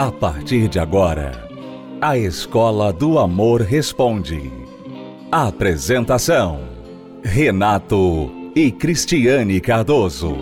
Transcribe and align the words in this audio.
A 0.00 0.10
partir 0.10 0.66
de 0.66 0.78
agora, 0.78 1.46
a 2.00 2.16
Escola 2.16 2.90
do 2.90 3.18
Amor 3.18 3.60
Responde. 3.60 4.50
Apresentação: 5.30 6.66
Renato 7.22 8.32
e 8.56 8.72
Cristiane 8.72 9.60
Cardoso. 9.60 10.38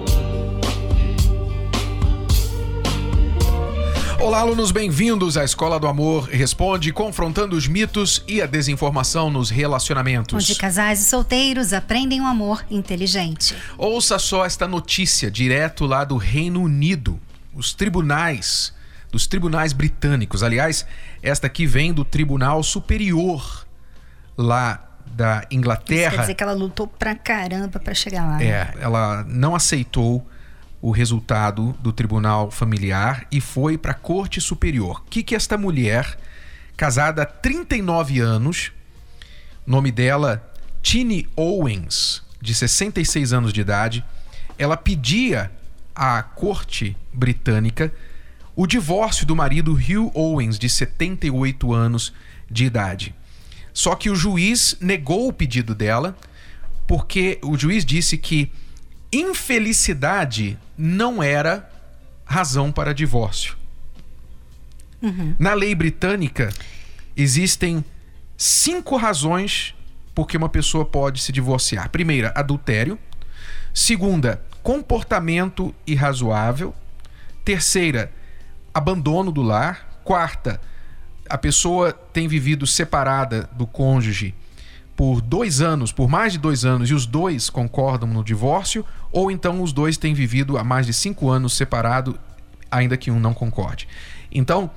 Olá, 4.21 4.39
alunos, 4.43 4.71
bem-vindos 4.71 5.37
à 5.37 5.43
Escola 5.43 5.81
do 5.81 5.89
Amor 5.89 6.29
Responde, 6.29 6.93
confrontando 6.93 7.57
os 7.57 7.67
mitos 7.67 8.23
e 8.29 8.41
a 8.41 8.47
desinformação 8.47 9.29
nos 9.29 9.51
relacionamentos. 9.51 10.37
Onde 10.37 10.55
casais 10.55 11.01
e 11.01 11.05
solteiros 11.05 11.73
aprendem 11.73 12.21
um 12.21 12.27
amor 12.29 12.65
inteligente. 12.71 13.57
Ouça 13.77 14.21
só 14.21 14.47
esta 14.47 14.69
notícia 14.69 15.29
direto 15.29 15.85
lá 15.85 16.05
do 16.05 16.17
Reino 16.17 16.63
Unido. 16.63 17.19
Os 17.53 17.75
tribunais, 17.75 18.73
dos 19.11 19.27
tribunais 19.27 19.73
britânicos. 19.73 20.43
Aliás, 20.43 20.87
esta 21.23 21.47
aqui 21.47 21.67
vem 21.67 21.93
do 21.93 22.05
Tribunal 22.05 22.63
Superior 22.63 23.67
lá 24.37 24.85
da 25.07 25.45
Inglaterra. 25.51 26.09
Isso 26.09 26.17
quer 26.17 26.21
dizer 26.21 26.35
que 26.35 26.43
ela 26.43 26.53
lutou 26.53 26.87
pra 26.87 27.15
caramba 27.15 27.81
pra 27.81 27.95
chegar 27.95 28.27
lá. 28.27 28.37
né? 28.39 28.47
É, 28.47 28.75
ela 28.81 29.25
não 29.25 29.55
aceitou 29.55 30.27
o 30.81 30.91
resultado 30.91 31.73
do 31.81 31.93
tribunal 31.93 32.51
familiar 32.51 33.27
e 33.33 33.41
foi 33.41 33.77
para 33.77 33.93
a 33.93 33.95
Corte 33.95 34.41
Superior. 34.41 35.03
O 35.05 35.11
que, 35.11 35.23
que 35.23 35.35
esta 35.35 35.59
mulher, 35.59 36.19
casada 36.77 37.23
há 37.23 37.27
39 37.27 38.21
anos, 38.21 38.71
nome 39.67 39.91
dela 39.91 40.47
Tini 40.81 41.29
Owens, 41.35 42.23
de 42.41 42.55
66 42.55 43.33
anos 43.33 43.53
de 43.53 43.61
idade, 43.61 44.05
ela 44.57 44.77
pedia 44.77 45.51
à 45.95 46.23
Corte 46.23 46.97
Britânica 47.13 47.93
o 48.59 48.67
divórcio 48.67 49.25
do 49.25 49.37
marido 49.37 49.73
Hugh 49.73 50.11
Owens, 50.13 50.59
de 50.59 50.69
78 50.69 51.73
anos 51.73 52.13
de 52.51 52.65
idade. 52.65 53.15
Só 53.73 53.95
que 53.95 54.11
o 54.11 54.17
juiz 54.17 54.77
negou 54.81 55.29
o 55.29 55.33
pedido 55.33 55.77
dela, 55.77 56.19
porque 56.85 57.39
o 57.41 57.57
juiz 57.57 57.85
disse 57.85 58.19
que 58.19 58.51
infelicidade 59.13 60.59
não 60.77 61.23
era 61.23 61.71
razão 62.25 62.73
para 62.73 62.93
divórcio. 62.93 63.57
Na 65.39 65.55
lei 65.55 65.73
britânica, 65.73 66.53
existem 67.17 67.85
cinco 68.37 68.97
razões 68.97 69.73
por 70.13 70.27
que 70.27 70.37
uma 70.37 70.49
pessoa 70.49 70.85
pode 70.85 71.23
se 71.23 71.31
divorciar. 71.31 71.91
Primeira, 71.91 72.33
adultério. 72.35 72.99
Segunda, 73.73 74.43
comportamento 74.65 75.73
irrazoável. 75.87 76.75
Terceira, 77.45 78.18
abandono 78.79 79.33
do 79.33 79.43
lar. 79.43 80.01
Quarta, 80.05 80.61
a 81.29 81.37
pessoa 81.37 81.93
tem 81.93 82.27
vivido 82.27 82.67
separada 82.67 83.49
do 83.53 83.67
cônjuge 83.67 84.35
por 84.97 85.21
dois 85.21 85.61
anos, 85.61 85.93
por 85.93 86.09
mais 86.09 86.33
de 86.33 86.39
dois 86.39 86.65
anos, 86.65 86.91
e 86.91 86.95
os 86.95 87.07
dois 87.07 87.51
concordam 87.51 88.09
no 88.09 88.25
divórcio, 88.25 88.85
ou 89.13 89.31
então 89.31 89.63
os 89.63 89.73
dois 89.73 89.97
têm 89.97 90.15
vivido 90.15 90.57
há 90.57 90.65
mais 90.65 90.87
de 90.87 90.93
cinco 90.93 91.29
anos 91.29 91.57
separado, 91.57 92.19
ainda 92.71 92.97
que 92.97 93.11
um 93.11 93.21
não 93.21 93.35
concorde. 93.35 93.87
Então, 94.33 94.71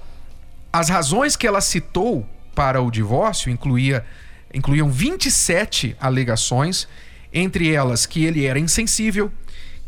as 0.72 0.90
razões 0.90 1.36
que 1.36 1.48
ela 1.48 1.62
citou 1.62 2.28
para 2.54 2.82
o 2.82 2.92
divórcio 2.92 3.50
incluía, 3.52 4.06
incluíam 4.54 4.90
27 4.90 5.96
alegações, 6.00 6.88
entre 7.34 7.72
elas 7.72 8.06
que 8.06 8.24
ele 8.26 8.46
era 8.46 8.60
insensível, 8.60 9.32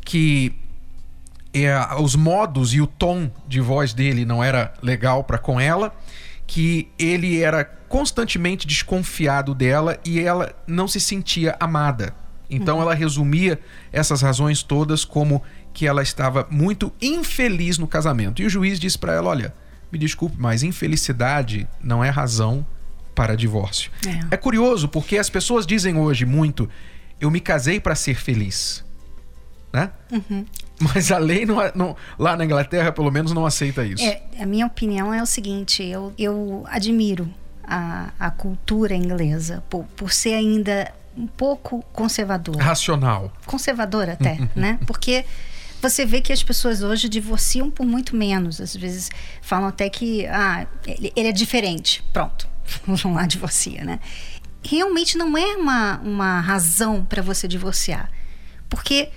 que 0.03 0.53
é, 1.53 1.77
os 1.99 2.15
modos 2.15 2.73
e 2.73 2.81
o 2.81 2.87
tom 2.87 3.29
de 3.47 3.61
voz 3.61 3.93
dele 3.93 4.25
não 4.25 4.43
era 4.43 4.73
legal 4.81 5.23
para 5.23 5.37
com 5.37 5.59
ela, 5.59 5.95
que 6.47 6.89
ele 6.97 7.41
era 7.41 7.63
constantemente 7.63 8.65
desconfiado 8.65 9.53
dela 9.53 9.99
e 10.03 10.19
ela 10.19 10.53
não 10.65 10.87
se 10.87 10.99
sentia 10.99 11.55
amada. 11.59 12.15
Então 12.49 12.81
ela 12.81 12.93
resumia 12.93 13.59
essas 13.91 14.21
razões 14.21 14.61
todas 14.63 15.05
como 15.05 15.41
que 15.73 15.87
ela 15.87 16.03
estava 16.03 16.47
muito 16.49 16.91
infeliz 17.01 17.77
no 17.77 17.87
casamento. 17.87 18.41
E 18.41 18.45
o 18.45 18.49
juiz 18.49 18.79
disse 18.79 18.97
para 18.97 19.13
ela: 19.13 19.29
"Olha, 19.29 19.53
me 19.91 19.97
desculpe, 19.97 20.35
mas 20.39 20.63
infelicidade 20.63 21.67
não 21.81 22.03
é 22.03 22.09
razão 22.09 22.65
para 23.15 23.35
divórcio". 23.35 23.91
É. 24.05 24.35
é 24.35 24.37
curioso 24.37 24.87
porque 24.87 25.17
as 25.17 25.29
pessoas 25.29 25.65
dizem 25.65 25.97
hoje 25.97 26.25
muito: 26.25 26.69
"Eu 27.19 27.31
me 27.31 27.39
casei 27.39 27.79
para 27.79 27.95
ser 27.95 28.15
feliz". 28.15 28.83
Né? 29.71 29.89
Mas 30.93 31.11
a 31.11 31.17
lei 31.17 31.45
não, 31.45 31.57
não- 31.75 31.95
lá 32.17 32.35
na 32.35 32.43
Inglaterra, 32.45 32.91
pelo 32.91 33.11
menos, 33.11 33.31
não 33.31 33.45
aceita 33.45 33.85
isso. 33.85 34.03
É, 34.03 34.21
a 34.39 34.45
minha 34.45 34.65
opinião 34.65 35.13
é 35.13 35.21
o 35.21 35.25
seguinte: 35.25 35.83
eu, 35.83 36.13
eu 36.17 36.63
admiro 36.67 37.29
a, 37.63 38.09
a 38.19 38.31
cultura 38.31 38.95
inglesa 38.95 39.63
por, 39.69 39.85
por 39.95 40.11
ser 40.11 40.33
ainda 40.33 40.91
um 41.15 41.27
pouco 41.27 41.83
conservadora. 41.93 42.63
Racional. 42.63 43.31
Conservadora 43.45 44.13
até, 44.13 44.39
né? 44.55 44.79
Porque 44.87 45.25
você 45.81 46.05
vê 46.05 46.21
que 46.21 46.33
as 46.33 46.41
pessoas 46.41 46.81
hoje 46.81 47.07
divorciam 47.07 47.69
por 47.69 47.85
muito 47.85 48.15
menos. 48.15 48.59
Às 48.59 48.75
vezes 48.75 49.09
falam 49.41 49.67
até 49.67 49.89
que 49.89 50.25
ah, 50.27 50.65
ele, 50.87 51.13
ele 51.15 51.27
é 51.29 51.31
diferente. 51.31 52.03
Pronto, 52.11 52.47
vão 52.87 53.13
lá 53.13 53.25
divorcia, 53.25 53.83
né? 53.83 53.99
Realmente 54.63 55.17
não 55.17 55.37
é 55.37 55.55
uma, 55.55 55.99
uma 55.99 56.39
razão 56.39 57.03
para 57.03 57.21
você 57.21 57.47
divorciar. 57.47 58.09
Porque 58.69 59.09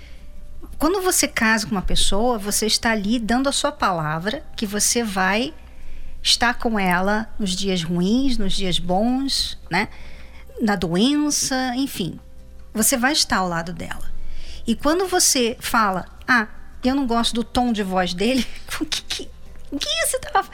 quando 0.79 1.01
você 1.01 1.27
casa 1.27 1.67
com 1.67 1.73
uma 1.73 1.83
pessoa, 1.83 2.39
você 2.39 2.67
está 2.67 2.91
ali 2.93 3.19
dando 3.19 3.49
a 3.49 3.53
sua 3.53 3.73
palavra 3.73 4.45
que 4.57 4.67
você 4.67 5.03
vai 5.03 5.55
estar 6.23 6.55
com 6.55 6.79
ela 6.79 7.29
nos 7.39 7.51
dias 7.55 7.83
ruins, 7.83 8.37
nos 8.37 8.53
dias 8.55 8.79
bons, 8.79 9.59
né? 9.71 9.89
Na 10.61 10.75
doença, 10.77 11.73
enfim. 11.77 12.19
Você 12.75 12.97
vai 12.97 13.13
estar 13.13 13.39
ao 13.39 13.49
lado 13.49 13.73
dela. 13.73 14.11
E 14.67 14.75
quando 14.75 15.07
você 15.07 15.57
fala, 15.61 16.05
ah, 16.27 16.49
eu 16.85 16.95
não 16.95 17.07
gosto 17.07 17.35
do 17.35 17.45
tom 17.45 17.73
de 17.73 17.83
voz 17.83 18.13
dele, 18.13 18.47
o 18.81 18.85
que, 18.85 19.03
que, 19.03 19.31
o 19.71 19.79
que 19.79 19.89
você 20.07 20.19
tava. 20.19 20.49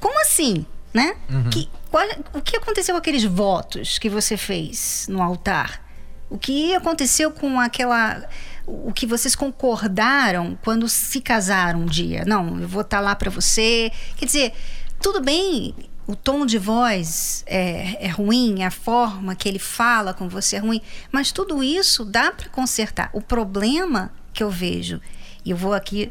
Como 0.00 0.20
assim? 0.22 0.64
Né? 0.94 1.16
Que, 1.50 1.70
qual- 1.90 2.06
o 2.34 2.40
que 2.42 2.56
aconteceu 2.56 2.94
com 2.94 2.98
aqueles 2.98 3.24
votos 3.24 3.98
que 3.98 4.08
você 4.10 4.36
fez 4.36 5.06
no 5.08 5.22
altar? 5.22 5.82
O 6.28 6.38
que 6.38 6.74
aconteceu 6.74 7.30
com 7.30 7.60
aquela. 7.60 8.22
O 8.66 8.92
que 8.92 9.06
vocês 9.06 9.34
concordaram 9.34 10.56
quando 10.62 10.88
se 10.88 11.20
casaram 11.20 11.80
um 11.80 11.86
dia? 11.86 12.24
Não, 12.24 12.60
eu 12.60 12.68
vou 12.68 12.82
estar 12.82 13.00
lá 13.00 13.14
para 13.14 13.30
você. 13.30 13.90
Quer 14.16 14.26
dizer, 14.26 14.52
tudo 15.00 15.20
bem, 15.20 15.74
o 16.06 16.14
tom 16.14 16.44
de 16.46 16.58
voz 16.58 17.44
é, 17.46 18.04
é 18.04 18.08
ruim, 18.08 18.62
a 18.62 18.70
forma 18.70 19.34
que 19.34 19.48
ele 19.48 19.58
fala 19.58 20.12
com 20.12 20.28
você 20.28 20.56
é 20.56 20.58
ruim, 20.58 20.80
mas 21.10 21.32
tudo 21.32 21.62
isso 21.62 22.04
dá 22.04 22.30
para 22.30 22.48
consertar. 22.48 23.10
O 23.12 23.20
problema 23.20 24.12
que 24.32 24.42
eu 24.42 24.50
vejo, 24.50 25.00
e 25.44 25.50
eu 25.50 25.56
vou 25.56 25.72
aqui 25.72 26.10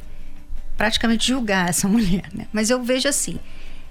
praticamente 0.77 1.27
julgar 1.27 1.69
essa 1.69 1.87
mulher, 1.89 2.29
né? 2.33 2.47
Mas 2.51 2.69
eu 2.69 2.81
vejo 2.83 3.07
assim, 3.07 3.39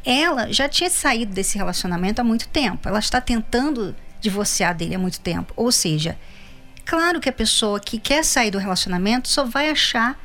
ela 0.05 0.53
já 0.53 0.69
tinha 0.69 0.91
saído 0.91 1.33
desse 1.33 1.57
relacionamento 1.57 2.21
há 2.21 2.25
muito 2.25 2.49
tempo. 2.49 2.89
Ela 2.89 2.99
está 2.99 3.21
tentando 3.21 3.95
divorciar 4.21 4.75
dele 4.75 4.95
há 4.95 4.99
muito 4.99 5.21
tempo. 5.21 5.53
Ou 5.57 5.71
seja, 5.71 6.19
claro 6.91 7.21
que 7.21 7.29
a 7.29 7.33
pessoa 7.33 7.79
que 7.79 8.01
quer 8.01 8.25
sair 8.25 8.51
do 8.51 8.59
relacionamento 8.59 9.29
só 9.29 9.45
vai 9.45 9.71
achar 9.71 10.19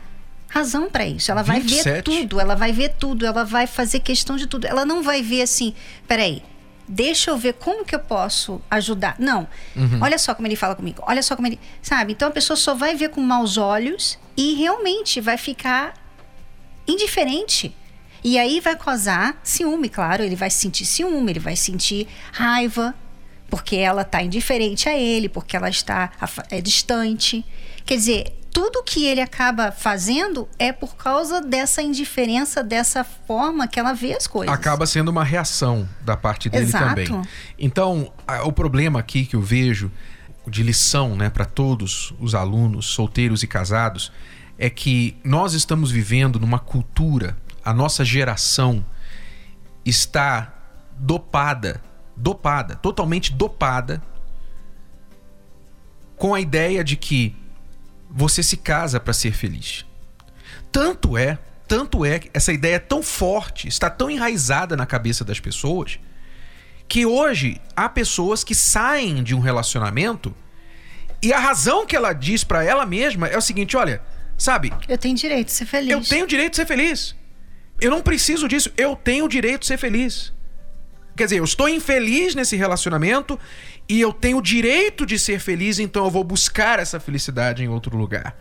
razão 0.49 0.89
para 0.89 1.05
isso. 1.05 1.29
Ela 1.29 1.43
vai 1.43 1.59
ver 1.59 1.83
27? 1.83 2.01
tudo, 2.01 2.39
ela 2.39 2.55
vai 2.55 2.71
ver 2.71 2.95
tudo, 2.97 3.23
ela 3.23 3.45
vai 3.45 3.67
fazer 3.67 3.99
questão 3.99 4.35
de 4.35 4.47
tudo. 4.47 4.65
Ela 4.65 4.83
não 4.83 5.03
vai 5.03 5.21
ver 5.21 5.43
assim, 5.43 5.75
peraí, 6.07 6.41
deixa 6.87 7.29
eu 7.29 7.37
ver 7.37 7.53
como 7.53 7.85
que 7.85 7.93
eu 7.93 7.99
posso 7.99 8.59
ajudar. 8.71 9.15
Não. 9.19 9.47
Olha 10.01 10.17
só 10.17 10.33
como 10.33 10.47
ele 10.47 10.55
fala 10.55 10.75
comigo. 10.75 11.03
Olha 11.05 11.21
só 11.21 11.35
como 11.35 11.47
ele. 11.47 11.59
Sabe? 11.83 12.13
Então 12.13 12.29
a 12.29 12.31
pessoa 12.31 12.57
só 12.57 12.73
vai 12.73 12.95
ver 12.95 13.09
com 13.09 13.21
maus 13.21 13.57
olhos 13.57 14.17
e 14.35 14.55
realmente 14.55 15.21
vai 15.21 15.37
ficar 15.37 15.93
indiferente. 16.87 17.75
E 18.23 18.39
aí 18.39 18.59
vai 18.59 18.75
causar 18.75 19.39
ciúme, 19.43 19.87
claro. 19.87 20.23
Ele 20.23 20.35
vai 20.35 20.49
sentir 20.49 20.85
ciúme, 20.85 21.31
ele 21.31 21.39
vai 21.39 21.55
sentir 21.55 22.07
raiva, 22.31 22.95
porque 23.55 23.77
ela 23.77 24.01
está 24.01 24.21
indiferente 24.21 24.89
a 24.89 24.97
ele, 24.97 25.29
porque 25.29 25.55
ela 25.55 25.69
está 25.69 26.11
é, 26.51 26.59
distante. 26.59 27.45
Quer 27.85 27.95
dizer, 27.95 28.37
tudo 28.51 28.83
que 28.83 29.05
ele 29.05 29.21
acaba 29.21 29.71
fazendo 29.71 30.45
é 30.59 30.73
por 30.73 30.97
causa 30.97 31.39
dessa 31.39 31.81
indiferença, 31.81 32.61
dessa 32.61 33.05
forma 33.05 33.65
que 33.65 33.79
ela 33.79 33.93
vê 33.93 34.13
as 34.13 34.27
coisas. 34.27 34.53
acaba 34.53 34.85
sendo 34.85 35.07
uma 35.07 35.23
reação 35.23 35.87
da 36.01 36.17
parte 36.17 36.49
dele 36.49 36.65
Exato. 36.65 36.85
também. 36.85 37.21
Então, 37.57 38.11
o 38.43 38.51
problema 38.51 38.99
aqui 38.99 39.25
que 39.25 39.37
eu 39.37 39.41
vejo 39.41 39.89
de 40.45 40.61
lição, 40.61 41.15
né, 41.15 41.29
para 41.29 41.45
todos 41.45 42.13
os 42.19 42.35
alunos, 42.35 42.87
solteiros 42.87 43.41
e 43.41 43.47
casados, 43.47 44.11
é 44.59 44.69
que 44.69 45.15
nós 45.23 45.53
estamos 45.53 45.91
vivendo 45.91 46.41
numa 46.41 46.59
cultura, 46.59 47.37
a 47.63 47.73
nossa 47.73 48.03
geração 48.03 48.85
está 49.85 50.53
dopada, 50.99 51.81
dopada, 52.15 52.75
totalmente 52.75 53.33
dopada 53.33 54.01
com 56.15 56.33
a 56.33 56.39
ideia 56.39 56.83
de 56.83 56.95
que 56.95 57.35
você 58.09 58.41
se 58.41 58.57
casa 58.57 58.99
para 58.99 59.13
ser 59.13 59.33
feliz. 59.33 59.85
Tanto 60.71 61.17
é 61.17 61.37
tanto 61.67 62.05
é 62.05 62.21
essa 62.33 62.53
ideia 62.53 62.75
é 62.75 62.79
tão 62.79 63.01
forte, 63.01 63.67
está 63.67 63.89
tão 63.89 64.09
enraizada 64.09 64.75
na 64.75 64.85
cabeça 64.85 65.25
das 65.25 65.39
pessoas, 65.39 65.99
que 66.87 67.05
hoje 67.05 67.59
há 67.75 67.89
pessoas 67.89 68.43
que 68.43 68.53
saem 68.53 69.23
de 69.23 69.33
um 69.33 69.39
relacionamento 69.39 70.33
e 71.21 71.33
a 71.33 71.39
razão 71.39 71.85
que 71.85 71.95
ela 71.95 72.13
diz 72.13 72.43
para 72.43 72.63
ela 72.63 72.85
mesma 72.85 73.27
é 73.27 73.37
o 73.37 73.41
seguinte: 73.41 73.75
olha, 73.75 74.01
sabe? 74.37 74.71
Eu 74.87 74.97
tenho 74.97 75.15
direito 75.15 75.47
de 75.47 75.53
ser 75.53 75.65
feliz. 75.65 75.91
Eu 75.91 76.01
tenho 76.01 76.27
direito 76.27 76.51
de 76.51 76.57
ser 76.57 76.67
feliz. 76.67 77.15
Eu 77.81 77.89
não 77.89 78.01
preciso 78.01 78.47
disso. 78.47 78.71
Eu 78.77 78.95
tenho 78.95 79.27
direito 79.27 79.61
de 79.61 79.67
ser 79.67 79.77
feliz. 79.77 80.31
Quer 81.15 81.25
dizer, 81.25 81.37
eu 81.37 81.43
estou 81.43 81.69
infeliz 81.69 82.35
nesse 82.35 82.55
relacionamento 82.55 83.39
e 83.87 84.01
eu 84.01 84.11
tenho 84.11 84.37
o 84.37 84.41
direito 84.41 85.05
de 85.05 85.17
ser 85.17 85.39
feliz, 85.39 85.79
então 85.79 86.05
eu 86.05 86.11
vou 86.11 86.23
buscar 86.23 86.79
essa 86.79 86.99
felicidade 86.99 87.63
em 87.63 87.69
outro 87.69 87.95
lugar. 87.95 88.35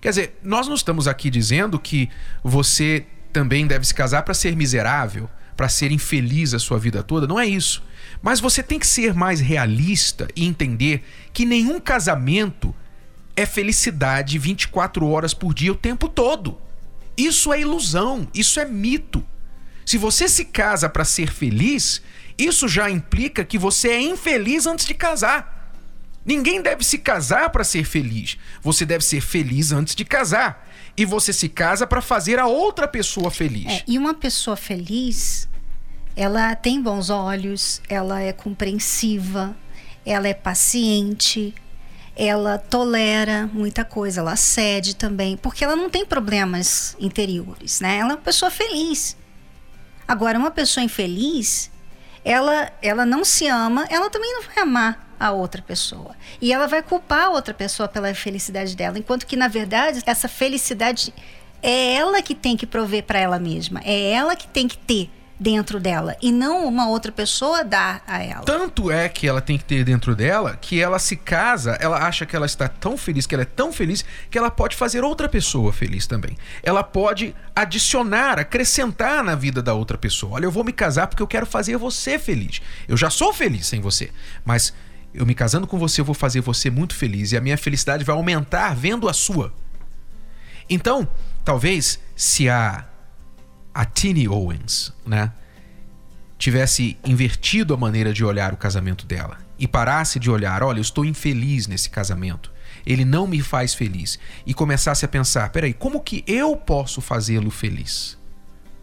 Quer 0.00 0.10
dizer, 0.10 0.38
nós 0.42 0.66
não 0.66 0.74
estamos 0.74 1.06
aqui 1.06 1.30
dizendo 1.30 1.78
que 1.78 2.08
você 2.42 3.06
também 3.32 3.66
deve 3.66 3.86
se 3.86 3.94
casar 3.94 4.22
para 4.22 4.34
ser 4.34 4.56
miserável, 4.56 5.28
para 5.56 5.68
ser 5.68 5.92
infeliz 5.92 6.54
a 6.54 6.58
sua 6.58 6.78
vida 6.78 7.02
toda. 7.02 7.26
Não 7.26 7.38
é 7.38 7.46
isso. 7.46 7.82
Mas 8.22 8.40
você 8.40 8.62
tem 8.62 8.78
que 8.78 8.86
ser 8.86 9.14
mais 9.14 9.40
realista 9.40 10.28
e 10.34 10.46
entender 10.46 11.04
que 11.32 11.44
nenhum 11.44 11.78
casamento 11.80 12.74
é 13.36 13.46
felicidade 13.46 14.38
24 14.38 15.06
horas 15.06 15.34
por 15.34 15.54
dia 15.54 15.72
o 15.72 15.76
tempo 15.76 16.08
todo. 16.08 16.58
Isso 17.16 17.52
é 17.52 17.60
ilusão, 17.60 18.26
isso 18.32 18.58
é 18.58 18.64
mito. 18.64 19.24
Se 19.88 19.96
você 19.96 20.28
se 20.28 20.44
casa 20.44 20.86
para 20.86 21.02
ser 21.02 21.32
feliz, 21.32 22.02
isso 22.36 22.68
já 22.68 22.90
implica 22.90 23.42
que 23.42 23.56
você 23.56 23.88
é 23.88 24.02
infeliz 24.02 24.66
antes 24.66 24.84
de 24.84 24.92
casar. 24.92 25.72
Ninguém 26.26 26.60
deve 26.60 26.84
se 26.84 26.98
casar 26.98 27.48
para 27.48 27.64
ser 27.64 27.84
feliz. 27.84 28.36
Você 28.60 28.84
deve 28.84 29.02
ser 29.02 29.22
feliz 29.22 29.72
antes 29.72 29.94
de 29.94 30.04
casar. 30.04 30.68
E 30.94 31.06
você 31.06 31.32
se 31.32 31.48
casa 31.48 31.86
para 31.86 32.02
fazer 32.02 32.38
a 32.38 32.46
outra 32.46 32.86
pessoa 32.86 33.30
feliz. 33.30 33.64
É, 33.64 33.82
e 33.88 33.96
uma 33.96 34.12
pessoa 34.12 34.58
feliz, 34.58 35.48
ela 36.14 36.54
tem 36.54 36.82
bons 36.82 37.08
olhos, 37.08 37.80
ela 37.88 38.20
é 38.20 38.34
compreensiva, 38.34 39.56
ela 40.04 40.28
é 40.28 40.34
paciente, 40.34 41.54
ela 42.14 42.58
tolera 42.58 43.48
muita 43.54 43.86
coisa, 43.86 44.20
ela 44.20 44.36
cede 44.36 44.94
também, 44.94 45.34
porque 45.38 45.64
ela 45.64 45.74
não 45.74 45.88
tem 45.88 46.04
problemas 46.04 46.94
interiores, 47.00 47.80
né? 47.80 47.96
Ela 48.00 48.10
é 48.10 48.14
uma 48.16 48.20
pessoa 48.20 48.50
feliz. 48.50 49.16
Agora, 50.08 50.38
uma 50.38 50.50
pessoa 50.50 50.82
infeliz, 50.82 51.70
ela, 52.24 52.72
ela 52.80 53.04
não 53.04 53.24
se 53.24 53.46
ama, 53.46 53.86
ela 53.90 54.08
também 54.08 54.32
não 54.32 54.42
vai 54.42 54.62
amar 54.62 55.14
a 55.20 55.30
outra 55.32 55.60
pessoa. 55.60 56.16
E 56.40 56.50
ela 56.50 56.66
vai 56.66 56.82
culpar 56.82 57.26
a 57.26 57.30
outra 57.30 57.52
pessoa 57.52 57.86
pela 57.86 58.14
felicidade 58.14 58.74
dela, 58.74 58.98
enquanto 58.98 59.26
que, 59.26 59.36
na 59.36 59.48
verdade, 59.48 60.02
essa 60.06 60.26
felicidade 60.26 61.12
é 61.62 61.94
ela 61.94 62.22
que 62.22 62.34
tem 62.34 62.56
que 62.56 62.66
prover 62.66 63.02
para 63.02 63.18
ela 63.18 63.38
mesma, 63.38 63.80
é 63.84 64.12
ela 64.12 64.34
que 64.34 64.48
tem 64.48 64.66
que 64.66 64.78
ter 64.78 65.10
dentro 65.38 65.78
dela 65.78 66.16
e 66.20 66.32
não 66.32 66.66
uma 66.66 66.88
outra 66.88 67.12
pessoa 67.12 67.64
dar 67.64 68.02
a 68.06 68.22
ela. 68.22 68.42
Tanto 68.42 68.90
é 68.90 69.08
que 69.08 69.26
ela 69.28 69.40
tem 69.40 69.56
que 69.56 69.64
ter 69.64 69.84
dentro 69.84 70.16
dela 70.16 70.56
que 70.60 70.80
ela 70.80 70.98
se 70.98 71.16
casa, 71.16 71.72
ela 71.80 71.98
acha 72.06 72.26
que 72.26 72.34
ela 72.34 72.46
está 72.46 72.66
tão 72.66 72.96
feliz, 72.96 73.26
que 73.26 73.34
ela 73.34 73.42
é 73.42 73.46
tão 73.46 73.72
feliz, 73.72 74.04
que 74.30 74.36
ela 74.36 74.50
pode 74.50 74.74
fazer 74.76 75.04
outra 75.04 75.28
pessoa 75.28 75.72
feliz 75.72 76.06
também. 76.06 76.36
Ela 76.62 76.82
pode 76.82 77.34
adicionar, 77.54 78.38
acrescentar 78.38 79.22
na 79.22 79.34
vida 79.34 79.62
da 79.62 79.74
outra 79.74 79.96
pessoa. 79.96 80.34
Olha, 80.34 80.46
eu 80.46 80.50
vou 80.50 80.64
me 80.64 80.72
casar 80.72 81.06
porque 81.06 81.22
eu 81.22 81.26
quero 81.28 81.46
fazer 81.46 81.76
você 81.76 82.18
feliz. 82.18 82.60
Eu 82.88 82.96
já 82.96 83.10
sou 83.10 83.32
feliz 83.32 83.66
sem 83.66 83.80
você, 83.80 84.10
mas 84.44 84.72
eu 85.14 85.24
me 85.24 85.34
casando 85.34 85.66
com 85.66 85.78
você, 85.78 86.00
eu 86.00 86.04
vou 86.04 86.14
fazer 86.14 86.40
você 86.40 86.70
muito 86.70 86.94
feliz 86.94 87.32
e 87.32 87.36
a 87.36 87.40
minha 87.40 87.56
felicidade 87.56 88.04
vai 88.04 88.14
aumentar 88.14 88.74
vendo 88.74 89.08
a 89.08 89.12
sua. 89.12 89.52
Então, 90.68 91.08
talvez 91.44 91.98
se 92.14 92.48
a 92.48 92.84
a 93.78 93.84
Tini 93.84 94.28
Owens, 94.28 94.92
né, 95.06 95.30
tivesse 96.36 96.98
invertido 97.04 97.72
a 97.72 97.76
maneira 97.76 98.12
de 98.12 98.24
olhar 98.24 98.52
o 98.52 98.56
casamento 98.56 99.06
dela 99.06 99.38
e 99.56 99.68
parasse 99.68 100.18
de 100.18 100.28
olhar, 100.28 100.64
olha, 100.64 100.78
eu 100.78 100.82
estou 100.82 101.04
infeliz 101.04 101.68
nesse 101.68 101.88
casamento, 101.88 102.50
ele 102.84 103.04
não 103.04 103.24
me 103.24 103.40
faz 103.40 103.74
feliz, 103.74 104.18
e 104.44 104.52
começasse 104.52 105.04
a 105.04 105.08
pensar, 105.08 105.50
peraí, 105.50 105.72
como 105.72 106.00
que 106.00 106.24
eu 106.26 106.56
posso 106.56 107.00
fazê-lo 107.00 107.52
feliz? 107.52 108.18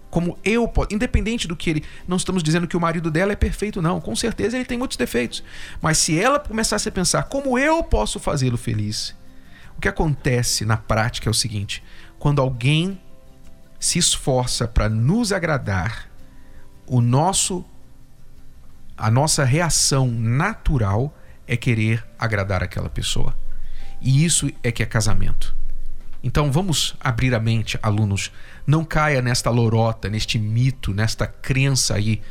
Como 0.10 0.40
eu 0.46 0.66
posso, 0.66 0.88
independente 0.94 1.46
do 1.46 1.58
que 1.58 1.72
ele, 1.72 1.84
não 2.08 2.16
estamos 2.16 2.42
dizendo 2.42 2.66
que 2.66 2.78
o 2.78 2.80
marido 2.80 3.12
dela 3.12 3.34
é 3.34 3.36
perfeito, 3.36 3.82
não, 3.82 4.00
com 4.00 4.16
certeza 4.16 4.56
ele 4.56 4.64
tem 4.64 4.78
muitos 4.78 4.96
defeitos, 4.96 5.44
mas 5.82 5.98
se 5.98 6.18
ela 6.18 6.40
começasse 6.40 6.88
a 6.88 6.92
pensar, 6.92 7.24
como 7.24 7.60
eu 7.60 7.84
posso 7.84 8.18
fazê-lo 8.18 8.58
feliz? 8.58 9.14
O 9.78 9.82
que 9.82 9.90
acontece 9.90 10.64
na 10.64 10.78
prática 10.78 11.28
é 11.28 11.32
o 11.32 11.34
seguinte: 11.34 11.84
quando 12.18 12.42
alguém 12.42 12.98
se 13.86 14.00
esforça 14.00 14.68
para 14.68 14.90
nos 14.90 15.32
agradar, 15.32 16.10
o 16.88 17.02
nosso 17.02 17.64
a 18.98 19.12
nossa 19.12 19.44
reação 19.44 20.08
natural 20.10 21.16
é 21.48 21.56
querer 21.56 22.04
agradar 22.18 22.64
aquela 22.64 22.90
pessoa. 22.90 23.38
E 24.02 24.26
isso 24.26 24.50
é 24.64 24.72
que 24.72 24.82
é 24.82 24.88
casamento. 24.88 25.56
Então 26.24 26.52
vamos 26.52 26.96
abrir 27.00 27.36
a 27.36 27.40
mente, 27.40 27.78
alunos. 27.84 28.32
Não 28.66 28.84
caia 28.84 29.22
nesta 29.22 29.52
lorota, 29.52 30.10
neste 30.10 30.40
mito, 30.40 30.92
nesta 30.92 31.28
crença 31.28 31.94
aí, 31.94 32.22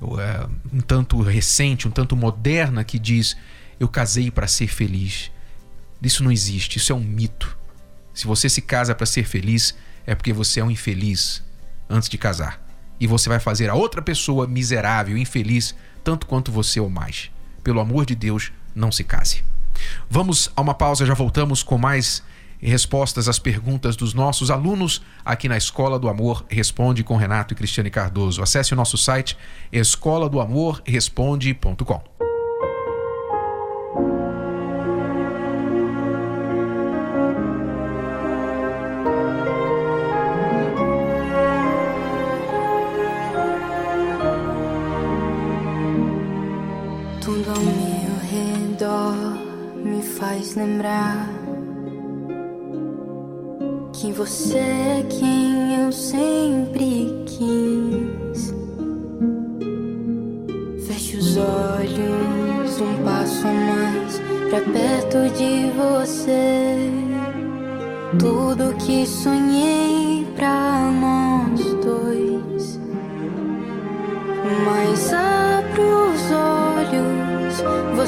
uh, 0.00 0.50
um 0.72 0.80
tanto 0.80 1.20
recente, 1.22 1.86
um 1.86 1.92
tanto 1.92 2.16
moderna, 2.16 2.82
que 2.82 2.98
diz: 2.98 3.36
eu 3.78 3.86
casei 3.86 4.28
para 4.28 4.48
ser 4.48 4.66
feliz. 4.66 5.30
Isso 6.02 6.24
não 6.24 6.32
existe, 6.32 6.78
isso 6.78 6.92
é 6.92 6.96
um 6.96 7.04
mito. 7.04 7.56
Se 8.12 8.26
você 8.26 8.48
se 8.48 8.60
casa 8.60 8.92
para 8.92 9.06
ser 9.06 9.24
feliz, 9.24 9.76
é 10.06 10.14
porque 10.14 10.32
você 10.32 10.60
é 10.60 10.64
um 10.64 10.70
infeliz 10.70 11.42
antes 11.88 12.08
de 12.08 12.18
casar. 12.18 12.60
E 12.98 13.06
você 13.06 13.28
vai 13.28 13.40
fazer 13.40 13.70
a 13.70 13.74
outra 13.74 14.02
pessoa 14.02 14.46
miserável, 14.46 15.16
infeliz, 15.16 15.74
tanto 16.04 16.26
quanto 16.26 16.52
você 16.52 16.78
ou 16.80 16.90
mais. 16.90 17.30
Pelo 17.64 17.80
amor 17.80 18.04
de 18.04 18.14
Deus, 18.14 18.52
não 18.74 18.92
se 18.92 19.04
case. 19.04 19.42
Vamos 20.08 20.50
a 20.54 20.60
uma 20.60 20.74
pausa, 20.74 21.06
já 21.06 21.14
voltamos 21.14 21.62
com 21.62 21.78
mais 21.78 22.22
respostas 22.60 23.26
às 23.26 23.38
perguntas 23.38 23.96
dos 23.96 24.12
nossos 24.12 24.50
alunos 24.50 25.02
aqui 25.24 25.48
na 25.48 25.56
Escola 25.56 25.98
do 25.98 26.08
Amor 26.08 26.44
Responde 26.48 27.02
com 27.02 27.16
Renato 27.16 27.54
e 27.54 27.56
Cristiane 27.56 27.90
Cardoso. 27.90 28.42
Acesse 28.42 28.74
o 28.74 28.76
nosso 28.76 28.98
site 28.98 29.36
escola 29.72 30.28
faz 50.50 50.54
lembrar 50.56 51.28
que 53.92 54.12
você 54.12 54.58
é 54.58 55.06
quem 55.08 55.84
eu 55.84 55.92
sempre 55.92 57.24
quis. 57.26 58.54
Feche 60.86 61.16
os 61.16 61.36
olhos, 61.36 62.80
um 62.80 63.04
passo 63.04 63.46
a 63.46 63.52
mais 63.52 64.18
pra 64.50 64.60
perto 64.60 65.34
de 65.36 65.70
você. 65.72 66.90
Tudo 68.18 68.74
que 68.84 69.06
sonhei 69.06 70.26
pra 70.34 70.90
nós 71.00 71.19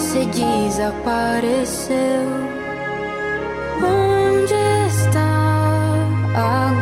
você 0.03 0.25
desapareceu. 0.27 1.97
Onde 3.81 4.55
está 4.89 5.31
agora? 6.35 6.82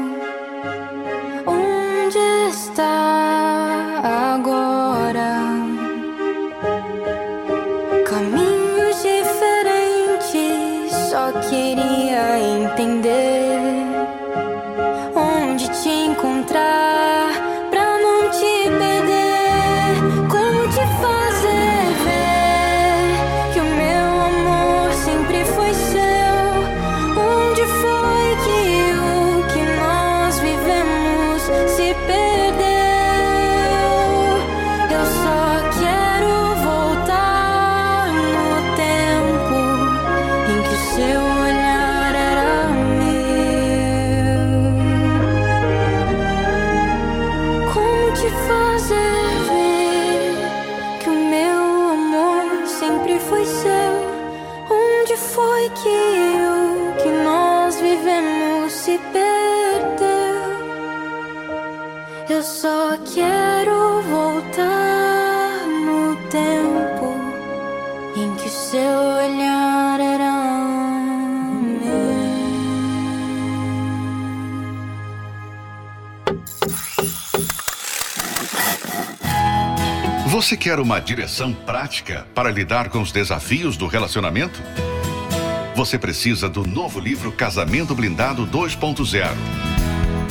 Você 80.41 80.57
quer 80.57 80.79
uma 80.79 80.99
direção 80.99 81.53
prática 81.53 82.25
para 82.33 82.49
lidar 82.49 82.89
com 82.89 82.99
os 82.99 83.11
desafios 83.11 83.77
do 83.77 83.85
relacionamento? 83.85 84.59
Você 85.75 85.99
precisa 85.99 86.49
do 86.49 86.65
novo 86.65 86.99
livro 86.99 87.31
Casamento 87.31 87.93
Blindado 87.93 88.47
2.0. 88.47 89.27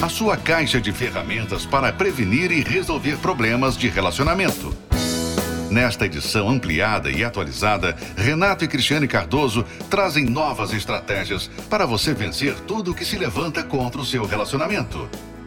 A 0.03 0.09
sua 0.09 0.37
caixa 0.37 0.81
de 0.81 0.91
ferramentas 0.91 1.65
para 1.65 1.93
prevenir 1.93 2.51
e 2.51 2.61
resolver 2.61 3.19
problemas 3.19 3.77
de 3.77 3.89
relacionamento. 3.89 4.77
Nesta 5.71 6.07
edição 6.07 6.49
ampliada 6.49 7.09
e 7.09 7.23
atualizada, 7.23 7.97
Renato 8.17 8.65
e 8.65 8.69
Cristiane 8.69 9.07
Cardoso 9.07 9.65
trazem 9.89 10.25
novas 10.25 10.73
estratégias 10.73 11.49
para 11.71 11.87
você 11.87 12.13
vencer 12.13 12.57
tudo 12.67 12.93
que 12.97 13.05
se 13.05 13.17
levanta 13.17 13.63
contra 13.63 14.01
o 14.01 14.05
seu 14.05 14.27
relacionamento. 14.27 15.09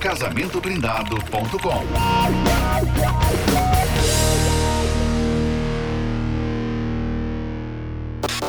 Casamentoblindado.com. 0.00 1.84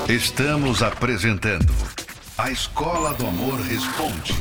Estamos 0.08 0.82
apresentando 0.82 1.74
A 2.38 2.50
Escola 2.50 3.14
do 3.16 3.28
Amor 3.28 3.60
Responde. 3.60 4.34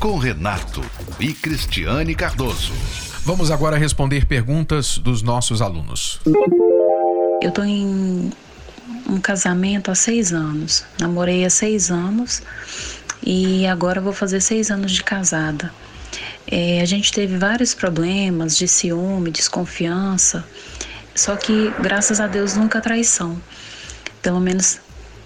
Com 0.00 0.18
Renato 0.18 0.82
e 1.20 1.32
Cristiane 1.32 2.12
Cardoso. 2.16 2.72
Vamos 3.24 3.52
agora 3.52 3.76
responder 3.76 4.26
perguntas 4.26 4.98
dos 4.98 5.22
nossos 5.22 5.62
alunos. 5.62 6.20
Eu 7.40 7.52
tô 7.52 7.62
em 7.62 8.32
um 9.08 9.20
casamento 9.20 9.92
há 9.92 9.94
seis 9.94 10.32
anos. 10.32 10.84
Namorei 10.98 11.44
há 11.44 11.50
seis 11.50 11.88
anos 11.88 12.42
e 13.24 13.64
agora 13.68 14.00
vou 14.00 14.12
fazer 14.12 14.40
seis 14.40 14.72
anos 14.72 14.90
de 14.90 15.04
casada. 15.04 15.72
É, 16.46 16.80
a 16.80 16.84
gente 16.84 17.12
teve 17.12 17.36
vários 17.36 17.74
problemas 17.74 18.56
de 18.56 18.68
ciúme, 18.68 19.30
desconfiança, 19.30 20.44
só 21.14 21.36
que 21.36 21.74
graças 21.78 22.20
a 22.20 22.26
Deus 22.26 22.54
nunca 22.54 22.80
traição. 22.80 23.40
Pelo 24.22 24.40
menos 24.40 24.80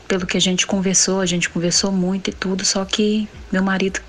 pelo 0.09 0.27
que 0.27 0.37
a 0.37 0.41
gente 0.41 0.67
conversou, 0.67 1.21
a 1.21 1.27
gente 1.27 1.49
conversou 1.49 1.93
muito 1.93 2.31
e 2.31 2.33
tudo, 2.33 2.65
só 2.65 2.85
que 2.85 3.29
meu 3.53 3.63
marido 3.63 4.01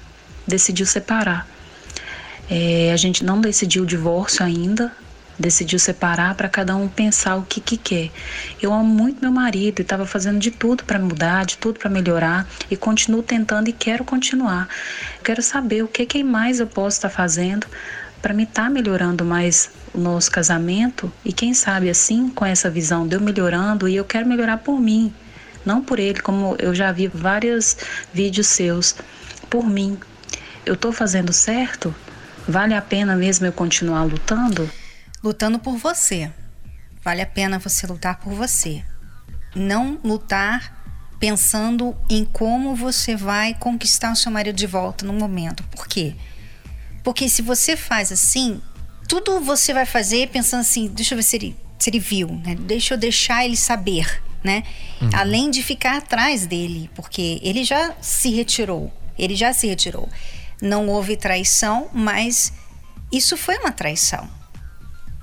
decidiu 0.47 0.85
separar. 0.85 1.47
É, 2.49 2.91
a 2.91 2.97
gente 2.97 3.23
não 3.23 3.39
decidiu 3.39 3.83
o 3.83 3.85
divórcio 3.85 4.43
ainda, 4.43 4.91
decidiu 5.37 5.79
separar 5.79 6.35
para 6.35 6.49
cada 6.49 6.75
um 6.75 6.87
pensar 6.87 7.35
o 7.35 7.43
que, 7.43 7.59
que 7.59 7.77
quer. 7.77 8.11
Eu 8.61 8.73
amo 8.73 8.85
muito 8.85 9.21
meu 9.21 9.31
marido 9.31 9.79
e 9.79 9.81
estava 9.81 10.05
fazendo 10.05 10.39
de 10.39 10.51
tudo 10.51 10.83
para 10.83 10.99
mudar, 10.99 11.45
de 11.45 11.57
tudo 11.57 11.79
para 11.79 11.89
melhorar 11.89 12.47
e 12.69 12.77
continuo 12.77 13.23
tentando 13.23 13.69
e 13.69 13.73
quero 13.73 14.03
continuar. 14.03 14.67
Quero 15.23 15.41
saber 15.41 15.83
o 15.83 15.87
que, 15.87 16.05
que 16.05 16.23
mais 16.23 16.59
eu 16.59 16.67
posso 16.67 16.97
estar 16.97 17.09
fazendo 17.09 17.67
para 18.21 18.33
me 18.33 18.43
estar 18.43 18.69
melhorando 18.69 19.25
mais 19.25 19.71
o 19.93 19.97
nosso 19.97 20.31
casamento 20.31 21.11
e 21.25 21.33
quem 21.33 21.53
sabe 21.53 21.89
assim, 21.89 22.29
com 22.29 22.45
essa 22.45 22.69
visão 22.69 23.07
de 23.07 23.15
eu 23.15 23.21
melhorando 23.21 23.87
e 23.87 23.95
eu 23.95 24.05
quero 24.05 24.27
melhorar 24.27 24.57
por 24.57 24.79
mim, 24.79 25.13
não 25.65 25.81
por 25.81 25.99
ele, 25.99 26.19
como 26.21 26.55
eu 26.59 26.73
já 26.73 26.91
vi 26.91 27.07
vários 27.07 27.75
vídeos 28.13 28.47
seus, 28.47 28.95
por 29.49 29.67
mim. 29.67 29.97
Eu 30.65 30.75
estou 30.75 30.91
fazendo 30.91 31.33
certo? 31.33 31.93
Vale 32.47 32.73
a 32.75 32.81
pena 32.81 33.15
mesmo 33.15 33.45
eu 33.45 33.51
continuar 33.51 34.03
lutando? 34.03 34.69
Lutando 35.23 35.59
por 35.59 35.77
você. 35.77 36.31
Vale 37.03 37.21
a 37.21 37.25
pena 37.25 37.59
você 37.59 37.87
lutar 37.87 38.19
por 38.19 38.33
você. 38.33 38.83
Não 39.55 39.99
lutar 40.03 40.81
pensando 41.19 41.95
em 42.09 42.25
como 42.25 42.75
você 42.75 43.15
vai 43.15 43.53
conquistar 43.53 44.11
o 44.11 44.15
seu 44.15 44.31
marido 44.31 44.55
de 44.55 44.65
volta 44.65 45.05
no 45.05 45.13
momento. 45.13 45.63
Por 45.65 45.87
quê? 45.87 46.15
Porque 47.03 47.29
se 47.29 47.41
você 47.41 47.77
faz 47.77 48.11
assim, 48.11 48.59
tudo 49.07 49.39
você 49.39 49.73
vai 49.73 49.85
fazer 49.85 50.29
pensando 50.29 50.61
assim, 50.61 50.87
deixa 50.87 51.13
eu 51.13 51.17
ver 51.17 51.23
se 51.23 51.35
ele, 51.35 51.57
se 51.77 51.89
ele 51.89 51.99
viu, 51.99 52.27
né? 52.43 52.55
Deixa 52.55 52.93
eu 52.93 52.97
deixar 52.97 53.45
ele 53.45 53.57
saber, 53.57 54.23
né? 54.43 54.63
Além 55.13 55.51
de 55.51 55.61
ficar 55.61 55.97
atrás 55.97 56.45
dele, 56.47 56.89
porque 56.95 57.39
ele 57.43 57.63
já 57.63 57.93
se 58.01 58.31
retirou. 58.33 58.91
Ele 59.17 59.35
já 59.35 59.53
se 59.53 59.67
retirou. 59.67 60.09
Não 60.61 60.87
houve 60.87 61.17
traição, 61.17 61.89
mas 61.93 62.53
isso 63.11 63.35
foi 63.35 63.57
uma 63.57 63.71
traição, 63.71 64.27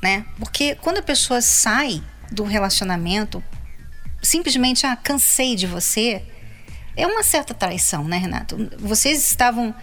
né? 0.02 0.24
Porque 0.38 0.74
quando 0.76 0.98
a 0.98 1.02
pessoa 1.02 1.40
sai 1.40 2.02
do 2.30 2.44
relacionamento, 2.44 3.42
simplesmente, 4.22 4.86
ah, 4.86 4.96
cansei 4.96 5.56
de 5.56 5.66
você, 5.66 6.22
é 6.96 7.06
uma 7.06 7.22
certa 7.22 7.54
traição, 7.54 8.04
né, 8.04 8.18
Renato? 8.18 8.56
Vocês 8.78 9.22
estavam 9.22 9.74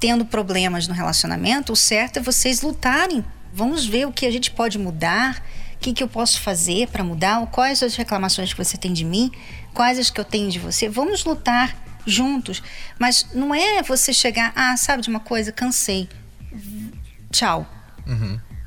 tendo 0.00 0.24
problemas 0.24 0.88
no 0.88 0.94
relacionamento, 0.94 1.72
o 1.72 1.76
certo 1.76 2.18
é 2.18 2.22
vocês 2.22 2.62
lutarem. 2.62 3.24
Vamos 3.52 3.86
ver 3.86 4.06
o 4.06 4.12
que 4.12 4.26
a 4.26 4.30
gente 4.30 4.50
pode 4.50 4.78
mudar, 4.78 5.42
o 5.74 5.78
que, 5.78 5.92
que 5.92 6.02
eu 6.02 6.08
posso 6.08 6.40
fazer 6.40 6.88
para 6.88 7.04
mudar, 7.04 7.46
quais 7.46 7.82
as 7.82 7.94
reclamações 7.94 8.52
que 8.52 8.62
você 8.62 8.76
tem 8.76 8.92
de 8.92 9.04
mim, 9.04 9.30
quais 9.72 9.98
as 9.98 10.10
que 10.10 10.20
eu 10.20 10.24
tenho 10.24 10.50
de 10.50 10.58
você. 10.58 10.88
Vamos 10.88 11.24
lutar 11.24 11.76
juntos. 12.06 12.62
Mas 12.98 13.26
não 13.34 13.54
é 13.54 13.82
você 13.82 14.12
chegar, 14.12 14.52
ah, 14.56 14.76
sabe 14.76 15.02
de 15.02 15.08
uma 15.08 15.20
coisa, 15.20 15.52
cansei. 15.52 16.08
Tchau. 17.30 17.66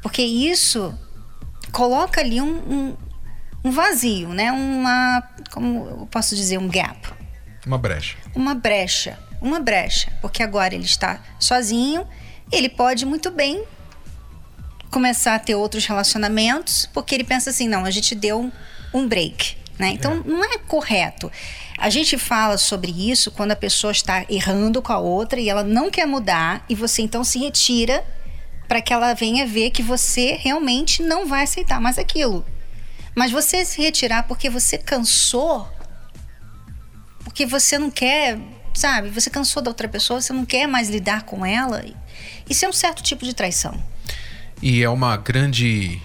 Porque 0.02 0.22
isso 0.22 0.94
coloca 1.72 2.22
ali 2.22 2.40
um, 2.42 2.58
um, 2.58 2.98
um 3.66 3.72
vazio, 3.72 4.30
né? 4.30 4.52
Uma, 4.52 5.24
como 5.52 5.88
eu 5.90 6.08
posso 6.08 6.36
dizer, 6.36 6.58
um 6.58 6.68
gap 6.68 7.10
Uma 7.66 7.78
brecha. 7.78 8.18
uma 8.36 8.54
brecha, 8.56 9.20
uma 9.42 9.60
brecha, 9.60 10.12
porque 10.22 10.42
agora 10.42 10.74
ele 10.74 10.86
está 10.86 11.20
sozinho, 11.40 12.08
ele 12.52 12.70
pode 12.70 13.06
muito 13.06 13.30
bem 13.32 13.64
começar 14.90 15.36
a 15.36 15.40
ter 15.40 15.56
outros 15.56 15.86
relacionamentos, 15.86 16.88
porque 16.94 17.14
ele 17.14 17.24
pensa 17.24 17.50
assim, 17.50 17.68
não, 17.68 17.84
a 17.86 17.92
gente 17.92 18.16
deu 18.16 18.40
um, 18.40 18.52
um 18.94 19.08
break, 19.08 19.58
né? 19.78 19.90
Então 19.90 20.24
não 20.26 20.44
é 20.44 20.58
correto. 20.60 21.32
A 21.78 21.90
gente 21.90 22.18
fala 22.18 22.58
sobre 22.58 22.92
isso 22.92 23.30
quando 23.30 23.52
a 23.52 23.56
pessoa 23.56 23.92
está 23.92 24.26
errando 24.30 24.82
com 24.82 24.92
a 24.94 24.98
outra 24.98 25.40
e 25.40 25.50
ela 25.50 25.64
não 25.64 25.92
quer 25.92 26.08
mudar 26.08 26.66
e 26.68 26.74
você 26.74 27.04
então 27.04 27.24
se 27.24 27.38
retira 27.38 28.04
para 28.68 28.82
que 28.82 28.92
ela 28.92 29.14
venha 29.14 29.46
ver 29.48 29.72
que 29.72 29.82
você 29.82 30.38
realmente 30.40 31.02
não 31.02 31.28
vai 31.28 31.44
aceitar 31.44 31.80
mais 31.80 31.98
aquilo. 31.98 32.46
Mas 33.16 33.32
você 33.32 33.66
se 33.66 33.82
retirar 33.82 34.24
porque 34.24 34.50
você 34.50 34.78
cansou, 34.78 35.68
porque 37.24 37.46
você 37.46 37.80
não 37.80 37.90
quer, 37.90 38.38
sabe? 38.74 39.10
Você 39.10 39.30
cansou 39.30 39.64
da 39.64 39.72
outra 39.72 39.88
pessoa, 39.88 40.22
você 40.22 40.34
não 40.34 40.46
quer 40.46 40.68
mais 40.68 40.90
lidar 40.90 41.24
com 41.24 41.46
ela. 41.46 41.84
Isso 42.50 42.66
é 42.66 42.70
um 42.70 42.74
certo 42.74 43.02
tipo 43.02 43.26
de 43.26 43.34
traição. 43.34 43.82
E 44.62 44.84
é 44.84 44.90
uma 44.90 45.18
grande 45.18 46.02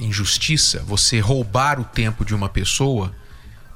injustiça 0.00 0.82
você 0.86 1.20
roubar 1.20 1.80
o 1.80 1.84
tempo 1.84 2.24
de 2.24 2.34
uma 2.34 2.48
pessoa, 2.48 3.14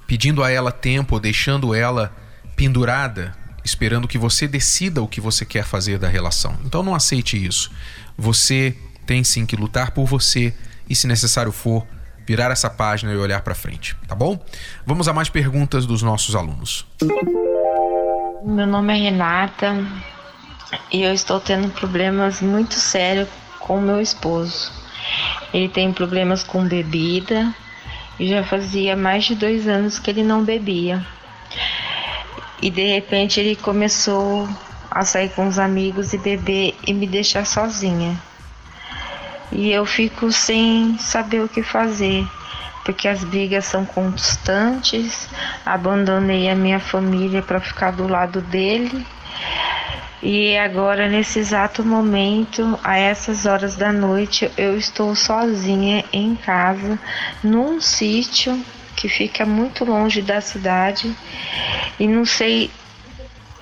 pedindo 0.06 0.42
a 0.42 0.50
ela 0.50 0.72
tempo 0.72 1.20
deixando 1.20 1.74
ela 1.74 2.14
pendurada, 2.56 3.36
esperando 3.66 4.06
que 4.06 4.16
você 4.16 4.46
decida 4.46 5.02
o 5.02 5.08
que 5.08 5.20
você 5.20 5.44
quer 5.44 5.64
fazer 5.64 5.98
da 5.98 6.08
relação. 6.08 6.56
Então 6.64 6.84
não 6.84 6.94
aceite 6.94 7.36
isso. 7.36 7.70
Você 8.16 8.76
tem 9.04 9.24
sim 9.24 9.44
que 9.44 9.56
lutar 9.56 9.90
por 9.90 10.06
você 10.06 10.54
e, 10.88 10.94
se 10.94 11.06
necessário 11.06 11.50
for, 11.50 11.84
virar 12.24 12.50
essa 12.52 12.70
página 12.70 13.12
e 13.12 13.16
olhar 13.16 13.42
para 13.42 13.54
frente, 13.54 13.96
tá 14.06 14.14
bom? 14.14 14.38
Vamos 14.84 15.08
a 15.08 15.12
mais 15.12 15.28
perguntas 15.28 15.84
dos 15.84 16.00
nossos 16.00 16.34
alunos. 16.34 16.86
Meu 18.44 18.66
nome 18.66 18.92
é 18.94 19.02
Renata 19.02 19.84
e 20.92 21.02
eu 21.02 21.12
estou 21.12 21.40
tendo 21.40 21.68
problemas 21.70 22.40
muito 22.40 22.74
sérios 22.74 23.28
com 23.58 23.80
meu 23.80 24.00
esposo. 24.00 24.70
Ele 25.52 25.68
tem 25.68 25.92
problemas 25.92 26.44
com 26.44 26.66
bebida 26.66 27.52
e 28.18 28.28
já 28.28 28.44
fazia 28.44 28.96
mais 28.96 29.24
de 29.24 29.34
dois 29.34 29.66
anos 29.66 29.98
que 29.98 30.10
ele 30.10 30.22
não 30.22 30.44
bebia. 30.44 31.04
E 32.60 32.70
de 32.70 32.84
repente 32.94 33.38
ele 33.40 33.56
começou 33.56 34.48
a 34.90 35.04
sair 35.04 35.30
com 35.30 35.46
os 35.46 35.58
amigos 35.58 36.12
e 36.12 36.18
beber 36.18 36.74
e 36.86 36.92
me 36.92 37.06
deixar 37.06 37.44
sozinha. 37.44 38.16
E 39.52 39.70
eu 39.70 39.84
fico 39.84 40.32
sem 40.32 40.98
saber 40.98 41.40
o 41.40 41.48
que 41.48 41.62
fazer, 41.62 42.26
porque 42.84 43.06
as 43.06 43.22
brigas 43.22 43.66
são 43.66 43.84
constantes. 43.84 45.28
Abandonei 45.64 46.48
a 46.48 46.54
minha 46.54 46.80
família 46.80 47.42
para 47.42 47.60
ficar 47.60 47.92
do 47.92 48.08
lado 48.08 48.40
dele 48.40 49.06
e 50.22 50.56
agora, 50.56 51.08
nesse 51.08 51.38
exato 51.38 51.84
momento, 51.84 52.78
a 52.82 52.98
essas 52.98 53.44
horas 53.44 53.76
da 53.76 53.92
noite, 53.92 54.50
eu 54.56 54.76
estou 54.76 55.14
sozinha 55.14 56.04
em 56.12 56.34
casa, 56.34 56.98
num 57.44 57.80
sítio 57.80 58.58
que 58.96 59.08
fica 59.08 59.44
muito 59.44 59.84
longe 59.84 60.22
da 60.22 60.40
cidade 60.40 61.14
e 62.00 62.08
não 62.08 62.24
sei 62.24 62.70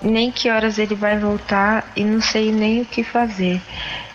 nem 0.01 0.31
que 0.31 0.49
horas 0.49 0.79
ele 0.79 0.95
vai 0.95 1.19
voltar 1.19 1.91
e 1.97 2.05
não 2.05 2.21
sei 2.21 2.53
nem 2.53 2.83
o 2.83 2.87
que 2.87 3.03
fazer. 3.03 3.61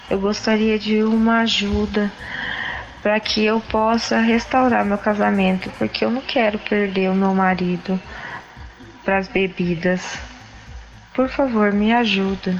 Eu 0.09 0.19
gostaria 0.19 0.79
de 0.79 1.03
uma 1.03 1.41
ajuda 1.41 2.11
para 3.03 3.19
que 3.19 3.43
eu 3.43 3.59
possa 3.59 4.19
restaurar 4.19 4.85
meu 4.85 4.97
casamento, 4.97 5.69
porque 5.77 6.03
eu 6.03 6.11
não 6.11 6.21
quero 6.21 6.57
perder 6.59 7.09
o 7.09 7.15
meu 7.15 7.33
marido 7.33 7.99
para 9.03 9.17
as 9.17 9.27
bebidas. 9.27 10.17
Por 11.13 11.29
favor, 11.29 11.71
me 11.71 11.91
ajuda. 11.93 12.59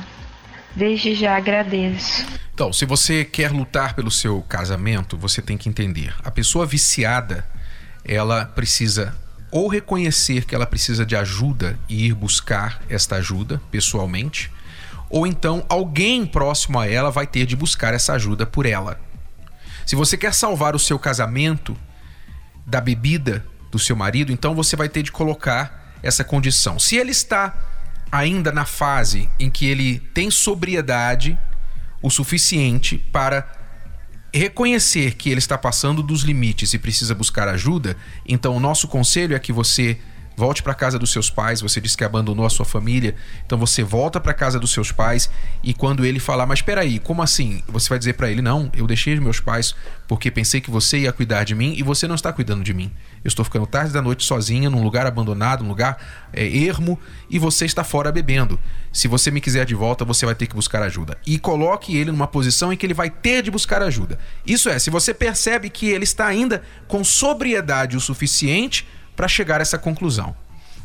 Desde 0.75 1.16
já 1.16 1.36
agradeço. 1.36 2.25
Então, 2.54 2.72
se 2.72 2.86
você 2.86 3.24
quer 3.25 3.51
lutar 3.51 3.94
pelo 3.94 4.12
seu 4.12 4.42
casamento, 4.42 5.18
você 5.18 5.42
tem 5.42 5.58
que 5.58 5.70
entender. 5.70 6.13
A 6.24 6.30
pessoa 6.30 6.66
viciada, 6.66 7.46
ela 8.10 8.46
precisa 8.46 9.16
ou 9.51 9.68
reconhecer 9.68 10.46
que 10.46 10.56
ela 10.56 10.66
precisa 10.66 11.06
de 11.06 11.16
ajuda 11.16 11.80
e 11.88 12.08
ir 12.08 12.13
buscar 12.16 12.82
esta 12.89 13.18
ajuda 13.18 13.62
pessoalmente, 13.70 14.52
ou 15.10 15.28
então 15.28 15.63
alguém 15.69 16.26
próximo 16.26 16.80
a 16.80 16.88
ela 16.88 17.12
vai 17.12 17.28
ter 17.28 17.45
de 17.45 17.56
buscar 17.56 17.93
essa 17.93 18.13
ajuda 18.13 18.48
por 18.48 18.65
ela. 18.65 19.00
Se 19.86 19.95
você 19.95 20.17
quer 20.17 20.34
salvar 20.34 20.76
o 20.76 20.80
seu 20.80 20.98
casamento 20.98 21.78
da 22.65 22.82
bebida 22.82 23.45
do 23.72 23.78
seu 23.78 23.95
marido, 23.95 24.32
então 24.32 24.56
você 24.56 24.76
vai 24.76 24.89
ter 24.89 25.04
de 25.04 25.12
colocar 25.12 25.93
essa 26.02 26.24
condição. 26.24 26.80
Se 26.80 26.95
ele 26.95 27.12
está 27.12 27.56
ainda 28.12 28.52
na 28.52 28.65
fase 28.65 29.30
em 29.39 29.52
que 29.52 29.67
ele 29.67 30.00
tem 30.13 30.32
sobriedade 30.32 31.38
o 32.02 32.10
suficiente 32.10 32.98
para 33.12 33.59
reconhecer 34.34 35.15
que 35.15 35.30
ele 35.30 35.39
está 35.39 35.58
passando 35.58 36.04
dos 36.04 36.22
limites 36.22 36.74
e 36.74 36.80
precisa 36.80 37.15
buscar 37.15 37.48
ajuda, 37.48 37.98
então 38.28 38.56
o 38.56 38.60
nosso 38.60 38.88
conselho 38.88 39.36
é 39.36 39.39
que 39.39 39.52
você 39.52 39.98
Volte 40.39 40.63
para 40.63 40.73
casa 40.73 40.97
dos 40.97 41.12
seus 41.12 41.30
pais. 41.30 41.60
Você 41.60 41.82
disse 41.82 41.97
que 41.97 42.04
abandonou 42.06 42.45
a 42.45 42.49
sua 42.49 42.63
família. 42.63 43.13
Então 43.45 43.58
você 43.58 43.84
volta 43.84 44.21
para 44.21 44.34
casa 44.34 44.58
dos 44.58 44.71
seus 44.71 44.89
pais 44.89 45.30
e 45.62 45.73
quando 45.73 46.06
ele 46.06 46.17
falar, 46.17 46.45
mas 46.45 46.60
espera 46.60 46.80
aí, 46.80 46.97
como 46.97 47.21
assim? 47.21 47.62
Você 47.67 47.89
vai 47.89 47.99
dizer 47.99 48.13
para 48.13 48.32
ele: 48.32 48.41
"Não, 48.41 48.71
eu 48.73 48.88
deixei 48.88 49.19
meus 49.19 49.41
pais 49.41 49.75
porque 50.08 50.32
pensei 50.32 50.62
que 50.62 50.71
você 50.71 50.99
ia 50.99 51.12
cuidar 51.12 51.43
de 51.43 51.54
mim 51.54 51.73
e 51.75 51.84
você 51.84 52.08
não 52.08 52.15
está 52.15 52.32
cuidando 52.32 52.63
de 52.63 52.73
mim. 52.73 52.89
Eu 53.21 53.28
estou 53.28 53.43
ficando 53.43 53.67
tarde 53.67 53.91
da 53.91 54.02
noite 54.02 54.23
sozinha 54.23 54.69
num 54.69 54.82
lugar 54.82 55.06
abandonado, 55.06 55.62
num 55.62 55.69
lugar 55.71 56.02
é, 56.32 56.47
ermo 56.47 56.97
e 57.30 57.38
você 57.38 57.65
está 57.65 57.84
fora 57.84 58.10
bebendo. 58.10 58.58
Se 58.93 59.10
você 59.10 59.30
me 59.30 59.41
quiser 59.41 59.65
de 59.65 59.75
volta, 59.75 60.06
você 60.06 60.25
vai 60.25 60.36
ter 60.36 60.47
que 60.47 60.56
buscar 60.56 60.82
ajuda. 60.84 61.17
E 61.28 61.38
coloque 61.38 61.97
ele 61.97 62.12
numa 62.12 62.28
posição 62.28 62.71
em 62.71 62.78
que 62.78 62.86
ele 62.86 62.93
vai 62.93 63.10
ter 63.10 63.43
de 63.43 63.52
buscar 63.52 63.82
ajuda. 63.82 64.17
Isso 64.47 64.69
é, 64.69 64.80
se 64.80 64.89
você 64.89 65.13
percebe 65.13 65.69
que 65.69 65.89
ele 65.89 66.06
está 66.06 66.28
ainda 66.28 66.63
com 66.88 67.04
sobriedade 67.04 67.97
o 67.97 67.99
suficiente 67.99 68.88
para 69.19 69.27
chegar 69.27 69.60
a 69.60 69.62
essa 69.62 69.77
conclusão. 69.77 70.34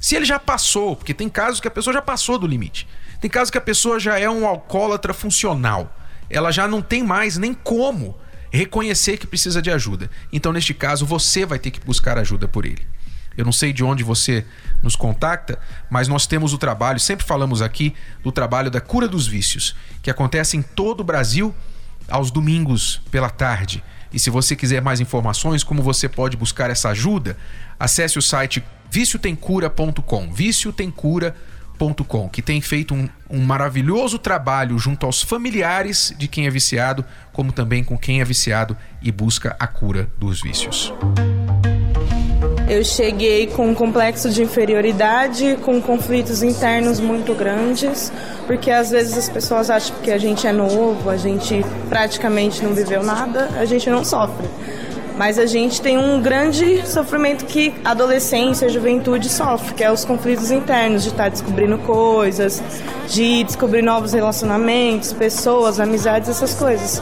Se 0.00 0.16
ele 0.16 0.24
já 0.24 0.40
passou, 0.40 0.96
porque 0.96 1.14
tem 1.14 1.28
casos 1.28 1.60
que 1.60 1.68
a 1.68 1.70
pessoa 1.70 1.94
já 1.94 2.02
passou 2.02 2.36
do 2.36 2.48
limite. 2.48 2.84
Tem 3.20 3.30
casos 3.30 3.48
que 3.48 3.56
a 3.56 3.60
pessoa 3.60 4.00
já 4.00 4.18
é 4.18 4.28
um 4.28 4.44
alcoólatra 4.44 5.14
funcional. 5.14 5.96
Ela 6.28 6.50
já 6.50 6.66
não 6.66 6.82
tem 6.82 7.04
mais 7.04 7.36
nem 7.36 7.54
como 7.54 8.18
reconhecer 8.50 9.18
que 9.18 9.26
precisa 9.28 9.62
de 9.62 9.70
ajuda. 9.70 10.10
Então, 10.32 10.52
neste 10.52 10.74
caso, 10.74 11.06
você 11.06 11.46
vai 11.46 11.60
ter 11.60 11.70
que 11.70 11.78
buscar 11.78 12.18
ajuda 12.18 12.48
por 12.48 12.66
ele. 12.66 12.84
Eu 13.36 13.44
não 13.44 13.52
sei 13.52 13.72
de 13.72 13.84
onde 13.84 14.02
você 14.02 14.44
nos 14.82 14.96
contacta, 14.96 15.56
mas 15.88 16.08
nós 16.08 16.26
temos 16.26 16.52
o 16.52 16.58
trabalho, 16.58 16.98
sempre 16.98 17.24
falamos 17.24 17.62
aqui 17.62 17.94
do 18.24 18.32
trabalho 18.32 18.68
da 18.68 18.80
cura 18.80 19.06
dos 19.06 19.28
vícios, 19.28 19.76
que 20.02 20.10
acontece 20.10 20.56
em 20.56 20.62
todo 20.62 21.02
o 21.02 21.04
Brasil 21.04 21.54
aos 22.08 22.32
domingos 22.32 23.00
pela 23.12 23.30
tarde. 23.30 23.80
E 24.14 24.18
se 24.20 24.30
você 24.30 24.54
quiser 24.54 24.80
mais 24.80 25.00
informações, 25.00 25.64
como 25.64 25.82
você 25.82 26.08
pode 26.08 26.36
buscar 26.36 26.70
essa 26.70 26.90
ajuda, 26.90 27.36
acesse 27.78 28.18
o 28.18 28.22
site 28.22 28.62
viciotemcura.com, 28.90 30.32
viciotemcura.com, 30.32 32.28
que 32.28 32.40
tem 32.40 32.60
feito 32.60 32.94
um, 32.94 33.08
um 33.28 33.40
maravilhoso 33.40 34.18
trabalho 34.18 34.78
junto 34.78 35.04
aos 35.06 35.22
familiares 35.22 36.14
de 36.16 36.28
quem 36.28 36.46
é 36.46 36.50
viciado, 36.50 37.04
como 37.32 37.50
também 37.52 37.82
com 37.82 37.98
quem 37.98 38.20
é 38.20 38.24
viciado 38.24 38.76
e 39.02 39.10
busca 39.10 39.56
a 39.58 39.66
cura 39.66 40.08
dos 40.18 40.40
vícios. 40.40 40.92
Eu 42.66 42.82
cheguei 42.82 43.46
com 43.46 43.68
um 43.68 43.74
complexo 43.74 44.30
de 44.30 44.42
inferioridade, 44.42 45.58
com 45.62 45.82
conflitos 45.82 46.42
internos 46.42 46.98
muito 46.98 47.34
grandes, 47.34 48.10
porque 48.46 48.70
às 48.70 48.90
vezes 48.90 49.18
as 49.18 49.28
pessoas 49.28 49.68
acham 49.68 49.94
que 50.02 50.10
a 50.10 50.16
gente 50.16 50.46
é 50.46 50.52
novo, 50.52 51.10
a 51.10 51.16
gente 51.18 51.62
praticamente 51.90 52.64
não 52.64 52.72
viveu 52.72 53.02
nada, 53.02 53.50
a 53.58 53.66
gente 53.66 53.90
não 53.90 54.02
sofre. 54.02 54.48
Mas 55.16 55.38
a 55.38 55.46
gente 55.46 55.80
tem 55.80 55.96
um 55.96 56.20
grande 56.20 56.86
sofrimento 56.86 57.44
que 57.44 57.72
adolescência, 57.84 58.66
a 58.66 58.70
juventude 58.70 59.28
sofre, 59.28 59.74
que 59.74 59.84
é 59.84 59.90
os 59.90 60.04
conflitos 60.04 60.50
internos, 60.50 61.04
de 61.04 61.10
estar 61.10 61.30
descobrindo 61.30 61.78
coisas, 61.78 62.62
de 63.08 63.44
descobrir 63.44 63.82
novos 63.82 64.12
relacionamentos, 64.12 65.12
pessoas, 65.12 65.78
amizades, 65.78 66.28
essas 66.28 66.54
coisas. 66.54 67.00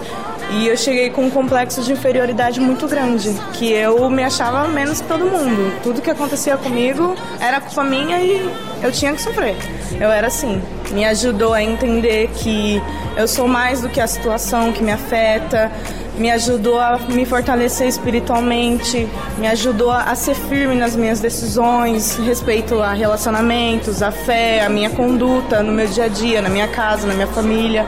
E 0.51 0.68
eu 0.68 0.77
cheguei 0.77 1.09
com 1.09 1.25
um 1.25 1.31
complexo 1.31 1.81
de 1.81 1.92
inferioridade 1.92 2.61
muito 2.61 2.87
grande, 2.87 3.33
que 3.55 3.72
eu 3.72 4.11
me 4.11 4.22
achava 4.22 4.68
menos 4.68 5.01
que 5.01 5.09
todo 5.09 5.25
mundo. 5.25 5.72
Tudo 5.83 6.03
que 6.03 6.11
acontecia 6.11 6.59
comigo 6.59 7.14
era 7.40 7.59
culpa 7.61 7.83
minha 7.83 8.20
e 8.20 8.51
eu 8.83 8.92
tinha 8.92 9.14
que 9.14 9.22
sofrer. 9.22 9.57
Eu 9.98 10.11
era 10.11 10.27
assim. 10.27 10.61
Me 10.90 11.07
ajudou 11.07 11.55
a 11.55 11.62
entender 11.62 12.29
que 12.35 12.83
eu 13.16 13.27
sou 13.27 13.48
mais 13.48 13.81
do 13.81 13.88
que 13.88 13.98
a 13.98 14.07
situação 14.07 14.72
que 14.72 14.83
me 14.83 14.92
afeta, 14.92 15.72
me 16.16 16.31
ajudou 16.31 16.79
a 16.79 16.98
me 17.09 17.25
fortalecer 17.25 17.88
espiritualmente, 17.88 19.09
me 19.38 19.46
ajudou 19.46 19.90
a 19.90 20.14
ser 20.14 20.35
firme 20.35 20.75
nas 20.75 20.94
minhas 20.94 21.20
decisões, 21.20 22.16
respeito 22.18 22.81
a 22.81 22.92
relacionamentos, 22.92 24.03
a 24.03 24.11
fé, 24.11 24.64
a 24.64 24.68
minha 24.68 24.90
conduta 24.90 25.62
no 25.62 25.72
meu 25.72 25.87
dia 25.87 26.05
a 26.05 26.09
dia, 26.09 26.42
na 26.42 26.48
minha 26.48 26.68
casa, 26.68 27.07
na 27.07 27.14
minha 27.14 27.27
família 27.27 27.87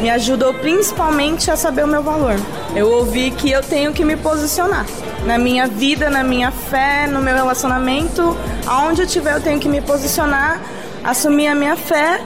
me 0.00 0.10
ajudou 0.10 0.52
principalmente 0.54 1.50
a 1.50 1.56
saber 1.56 1.84
o 1.84 1.88
meu 1.88 2.02
valor. 2.02 2.34
Eu 2.74 2.90
ouvi 2.90 3.30
que 3.30 3.50
eu 3.50 3.62
tenho 3.62 3.92
que 3.92 4.04
me 4.04 4.16
posicionar 4.16 4.84
na 5.24 5.38
minha 5.38 5.66
vida, 5.66 6.10
na 6.10 6.22
minha 6.22 6.50
fé, 6.50 7.06
no 7.06 7.20
meu 7.20 7.34
relacionamento, 7.34 8.36
aonde 8.66 9.02
eu 9.02 9.06
estiver 9.06 9.34
eu 9.34 9.40
tenho 9.40 9.58
que 9.58 9.68
me 9.68 9.80
posicionar, 9.80 10.60
assumir 11.02 11.46
a 11.46 11.54
minha 11.54 11.76
fé 11.76 12.20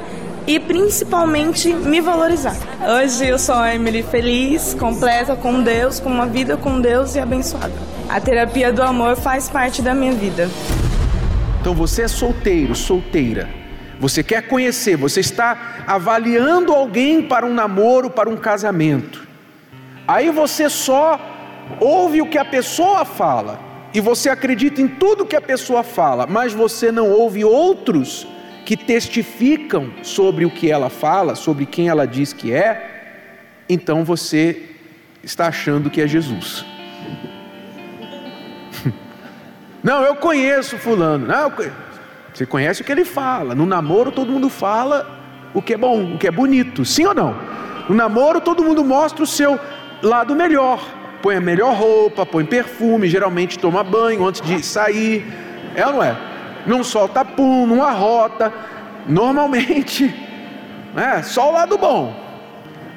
e 0.49 0.59
principalmente 0.59 1.73
me 1.73 2.01
valorizar. 2.01 2.57
Hoje 2.81 3.29
eu 3.29 3.39
sou 3.39 3.55
a 3.55 3.73
Emily 3.73 4.03
feliz, 4.03 4.75
completa 4.75 5.37
com 5.37 5.63
Deus, 5.63 6.01
com 6.01 6.09
uma 6.09 6.27
vida 6.27 6.57
com 6.57 6.81
Deus 6.81 7.15
e 7.15 7.21
abençoada. 7.21 7.75
A 8.09 8.21
terapia 8.21 8.73
do 8.73 8.83
amor 8.83 9.15
faz 9.15 9.49
parte 9.49 9.83
da 9.83 9.95
minha 9.95 10.13
vida. 10.13 10.49
Então 11.61 11.75
você 11.75 12.03
é 12.03 12.09
solteiro, 12.09 12.75
solteira 12.75 13.59
você 14.01 14.23
quer 14.23 14.43
conhecer, 14.43 14.97
você 14.97 15.21
está 15.21 15.85
avaliando 15.87 16.73
alguém 16.73 17.21
para 17.21 17.45
um 17.45 17.53
namoro, 17.53 18.09
para 18.09 18.31
um 18.31 18.37
casamento. 18.37 19.27
Aí 20.07 20.31
você 20.31 20.71
só 20.71 21.19
ouve 21.81 22.23
o 22.23 22.27
que 22.27 22.39
a 22.39 22.45
pessoa 22.45 23.05
fala 23.05 23.59
e 23.93 24.01
você 24.01 24.31
acredita 24.31 24.81
em 24.81 24.87
tudo 24.87 25.27
que 25.27 25.35
a 25.35 25.41
pessoa 25.41 25.83
fala, 25.83 26.27
mas 26.27 26.53
você 26.53 26.93
não 26.93 27.11
ouve 27.11 27.45
outros 27.45 28.27
que 28.69 28.77
testificam 28.77 29.91
sobre 30.03 30.45
o 30.45 30.51
que 30.51 30.71
ela 30.71 30.91
fala, 30.91 31.35
sobre 31.35 31.65
quem 31.65 31.89
ela 31.89 32.07
diz 32.07 32.35
que 32.35 32.53
é, 32.53 33.63
então 33.67 34.05
você 34.05 34.63
está 35.23 35.47
achando 35.47 35.89
que 35.89 36.03
é 36.03 36.07
Jesus. 36.07 36.67
Não, 39.83 40.03
eu 40.03 40.17
conheço 40.17 40.77
Fulano. 40.77 41.27
Não, 41.27 41.51
você 42.35 42.45
conhece 42.45 42.83
o 42.83 42.85
que 42.85 42.93
ele 42.93 43.07
fala. 43.07 43.55
No 43.55 43.65
namoro, 43.65 44.13
todo 44.13 44.31
mundo 44.31 44.51
fala 44.51 45.19
o 45.55 45.63
que 45.63 45.73
é 45.73 45.79
bom, 45.79 46.17
o 46.17 46.19
que 46.19 46.27
é 46.27 46.31
bonito. 46.31 46.85
Sim 46.85 47.07
ou 47.07 47.15
não? 47.15 47.35
No 47.89 47.95
namoro, 47.95 48.39
todo 48.39 48.63
mundo 48.63 48.85
mostra 48.85 49.23
o 49.23 49.27
seu 49.27 49.59
lado 50.03 50.37
melhor. 50.37 50.79
Põe 51.23 51.37
a 51.37 51.41
melhor 51.41 51.75
roupa, 51.75 52.27
põe 52.27 52.45
perfume, 52.45 53.09
geralmente 53.09 53.59
toma 53.59 53.83
banho 53.83 54.27
antes 54.27 54.43
de 54.43 54.63
sair. 54.63 55.25
É 55.75 55.87
ou 55.87 55.95
não 55.95 56.03
é? 56.03 56.28
Não 56.69 56.85
solta 56.85 57.25
pum, 57.25 57.67
não 57.67 57.83
arrota. 57.83 58.53
Normalmente, 59.07 60.15
é 60.95 61.23
só 61.23 61.49
o 61.49 61.53
lado 61.53 61.79
bom. 61.79 62.15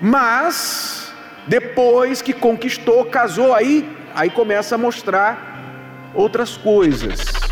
Mas, 0.01 1.13
depois 1.47 2.21
que 2.21 2.33
conquistou, 2.33 3.05
casou, 3.05 3.53
aí, 3.55 3.89
aí 4.13 4.29
começa 4.29 4.75
a 4.75 4.77
mostrar 4.77 6.11
outras 6.13 6.57
coisas. 6.57 7.50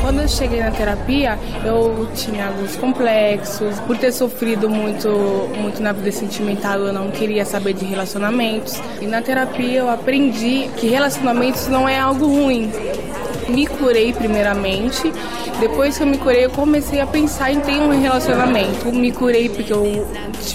Quando 0.00 0.22
eu 0.22 0.28
cheguei 0.28 0.60
na 0.60 0.70
terapia, 0.70 1.38
eu 1.64 2.08
tinha 2.14 2.48
alguns 2.48 2.76
complexos. 2.76 3.78
Por 3.80 3.96
ter 3.96 4.12
sofrido 4.12 4.68
muito, 4.68 5.08
muito 5.56 5.80
na 5.82 5.92
vida 5.92 6.10
sentimental, 6.10 6.80
eu 6.80 6.92
não 6.92 7.10
queria 7.10 7.44
saber 7.44 7.74
de 7.74 7.84
relacionamentos. 7.84 8.80
E 9.00 9.06
na 9.06 9.22
terapia 9.22 9.78
eu 9.78 9.88
aprendi 9.88 10.68
que 10.76 10.88
relacionamentos 10.88 11.68
não 11.68 11.88
é 11.88 11.98
algo 11.98 12.26
ruim. 12.26 12.70
Me 13.48 13.66
curei 13.66 14.12
primeiramente. 14.12 15.12
Depois 15.58 15.96
que 15.96 16.02
eu 16.02 16.06
me 16.06 16.18
curei, 16.18 16.46
eu 16.46 16.50
comecei 16.50 17.00
a 17.00 17.06
pensar 17.06 17.52
em 17.52 17.60
ter 17.60 17.80
um 17.80 18.00
relacionamento. 18.00 18.92
Me 18.92 19.12
curei 19.12 19.48
porque 19.48 19.72
eu 19.72 20.06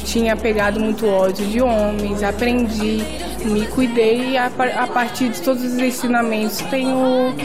tinha 0.06 0.36
pegado 0.36 0.80
muito 0.80 1.08
ódio 1.08 1.45
de 1.45 1.62
homens. 1.62 2.23
Aprendi 2.23 3.04
me 3.45 3.65
cuidei 3.67 4.31
e 4.31 4.38
a, 4.38 4.47
a 4.47 4.88
partir 4.88 5.29
de 5.29 5.41
todos 5.41 5.63
os 5.63 5.77
ensinamentos 5.77 6.58
tenho 6.69 7.36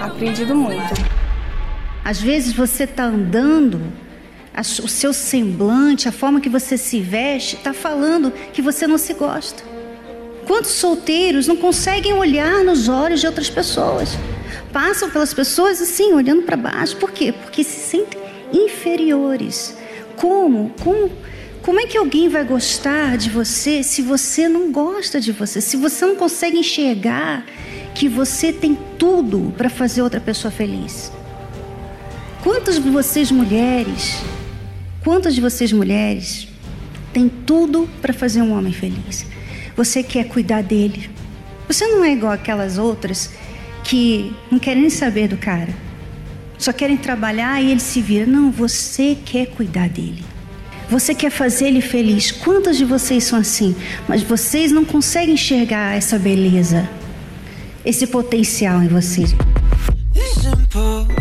aprendido 0.00 0.54
muito. 0.54 0.92
Às 2.04 2.20
vezes 2.20 2.52
você 2.52 2.84
está 2.84 3.04
andando, 3.04 3.80
o 4.82 4.88
seu 4.88 5.12
semblante, 5.12 6.08
a 6.08 6.12
forma 6.12 6.40
que 6.40 6.48
você 6.48 6.76
se 6.76 7.00
veste, 7.00 7.56
está 7.56 7.72
falando 7.72 8.32
que 8.52 8.60
você 8.60 8.86
não 8.86 8.98
se 8.98 9.14
gosta. 9.14 9.62
Quantos 10.46 10.72
solteiros 10.72 11.46
não 11.46 11.56
conseguem 11.56 12.12
olhar 12.14 12.64
nos 12.64 12.88
olhos 12.88 13.20
de 13.20 13.26
outras 13.26 13.48
pessoas? 13.48 14.10
Passam 14.72 15.08
pelas 15.10 15.32
pessoas 15.32 15.80
assim, 15.80 16.12
olhando 16.12 16.42
para 16.42 16.56
baixo. 16.56 16.96
Por 16.96 17.12
quê? 17.12 17.32
Porque 17.32 17.62
se 17.62 17.78
sentem 17.88 18.20
inferiores. 18.52 19.76
Como? 20.16 20.74
Como? 20.82 21.10
Como 21.62 21.78
é 21.78 21.86
que 21.86 21.96
alguém 21.96 22.28
vai 22.28 22.42
gostar 22.44 23.16
de 23.16 23.30
você 23.30 23.84
se 23.84 24.02
você 24.02 24.48
não 24.48 24.72
gosta 24.72 25.20
de 25.20 25.30
você? 25.30 25.60
Se 25.60 25.76
você 25.76 26.04
não 26.04 26.16
consegue 26.16 26.58
enxergar 26.58 27.46
que 27.94 28.08
você 28.08 28.52
tem 28.52 28.76
tudo 28.98 29.54
para 29.56 29.70
fazer 29.70 30.02
outra 30.02 30.20
pessoa 30.20 30.50
feliz? 30.50 31.12
Quantas 32.42 32.82
de 32.82 32.90
vocês 32.90 33.30
mulheres, 33.30 34.18
quantas 35.04 35.36
de 35.36 35.40
vocês 35.40 35.70
mulheres 35.72 36.48
têm 37.12 37.28
tudo 37.28 37.88
para 38.00 38.12
fazer 38.12 38.42
um 38.42 38.58
homem 38.58 38.72
feliz? 38.72 39.24
Você 39.76 40.02
quer 40.02 40.24
cuidar 40.24 40.64
dele. 40.64 41.08
Você 41.68 41.86
não 41.86 42.04
é 42.04 42.12
igual 42.12 42.32
aquelas 42.32 42.76
outras 42.76 43.30
que 43.84 44.34
não 44.50 44.58
querem 44.58 44.80
nem 44.80 44.90
saber 44.90 45.28
do 45.28 45.36
cara. 45.36 45.72
Só 46.58 46.72
querem 46.72 46.96
trabalhar 46.96 47.62
e 47.62 47.70
ele 47.70 47.80
se 47.80 48.00
vira. 48.00 48.26
Não, 48.26 48.50
você 48.50 49.16
quer 49.24 49.46
cuidar 49.46 49.88
dele. 49.88 50.31
Você 50.92 51.14
quer 51.14 51.30
fazer 51.30 51.68
ele 51.68 51.80
feliz. 51.80 52.30
Quantas 52.30 52.76
de 52.76 52.84
vocês 52.84 53.24
são 53.24 53.38
assim? 53.38 53.74
Mas 54.06 54.22
vocês 54.22 54.70
não 54.70 54.84
conseguem 54.84 55.32
enxergar 55.32 55.96
essa 55.96 56.18
beleza, 56.18 56.86
esse 57.82 58.06
potencial 58.06 58.82
em 58.82 58.88
vocês. 58.88 59.34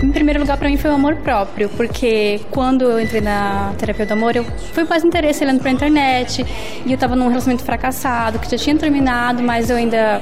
Em 0.03 0.11
primeiro 0.11 0.41
lugar, 0.41 0.57
para 0.57 0.67
mim 0.67 0.75
foi 0.75 0.91
o 0.91 0.95
amor 0.95 1.15
próprio, 1.15 1.69
porque 1.69 2.41
quando 2.51 2.81
eu 2.81 2.99
entrei 2.99 3.21
na 3.21 3.73
terapia 3.77 4.05
do 4.05 4.11
amor, 4.11 4.35
eu 4.35 4.43
fui 4.73 4.83
mais 4.83 5.05
interesse 5.05 5.41
olhando 5.41 5.61
pra 5.61 5.71
internet 5.71 6.45
e 6.85 6.91
eu 6.91 6.97
tava 6.97 7.15
num 7.15 7.29
relacionamento 7.29 7.63
fracassado, 7.63 8.39
que 8.39 8.51
já 8.51 8.57
tinha 8.57 8.75
terminado, 8.75 9.41
mas 9.41 9.69
eu 9.69 9.77
ainda 9.77 10.21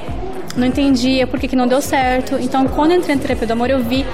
não 0.56 0.64
entendia 0.64 1.26
por 1.26 1.40
que, 1.40 1.48
que 1.48 1.56
não 1.56 1.66
deu 1.66 1.80
certo. 1.80 2.36
Então, 2.40 2.68
quando 2.68 2.92
eu 2.92 2.98
entrei 2.98 3.16
na 3.16 3.22
terapia 3.22 3.48
do 3.48 3.52
amor, 3.52 3.68
eu 3.68 3.82
vi 3.82 4.06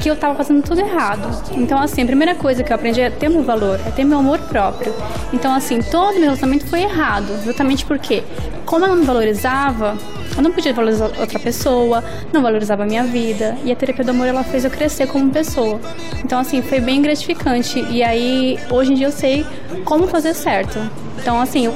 que 0.00 0.08
eu 0.08 0.14
estava 0.14 0.34
fazendo 0.34 0.62
tudo 0.62 0.80
errado. 0.80 1.28
Então, 1.52 1.78
assim, 1.78 2.02
a 2.02 2.06
primeira 2.06 2.34
coisa 2.34 2.64
que 2.64 2.72
eu 2.72 2.74
aprendi 2.74 3.00
é 3.00 3.10
ter 3.10 3.28
meu 3.28 3.42
valor, 3.42 3.78
é 3.86 3.90
ter 3.90 4.02
meu 4.02 4.18
amor 4.18 4.38
próprio. 4.38 4.94
Então, 5.32 5.54
assim, 5.54 5.80
todo 5.82 6.14
meu 6.14 6.22
relacionamento 6.22 6.66
foi 6.66 6.82
errado, 6.82 7.30
exatamente 7.42 7.84
porque, 7.84 8.24
como 8.64 8.86
eu 8.86 8.88
não 8.88 8.96
me 8.96 9.04
valorizava, 9.04 9.96
eu 10.36 10.42
não 10.42 10.52
podia 10.52 10.72
valorizar 10.72 11.10
outra 11.18 11.38
pessoa, 11.38 12.02
não 12.32 12.40
valorizava 12.40 12.84
a 12.84 12.86
minha 12.86 13.04
vida. 13.04 13.58
E 13.62 13.70
a 13.70 13.76
terapia 13.76 14.04
do 14.04 14.10
amor, 14.10 14.26
ela 14.26 14.42
fez 14.42 14.64
eu 14.64 14.70
crescer 14.70 15.06
como 15.06 15.30
pessoa. 15.30 15.78
Então, 16.24 16.38
assim, 16.38 16.62
foi 16.62 16.80
bem 16.80 17.02
gratificante. 17.02 17.84
E 17.90 18.02
aí, 18.02 18.58
hoje 18.70 18.92
em 18.92 18.94
dia, 18.94 19.08
eu 19.08 19.12
sei 19.12 19.44
como 19.84 20.06
fazer 20.06 20.34
certo. 20.34 20.78
Então, 21.18 21.38
assim, 21.38 21.70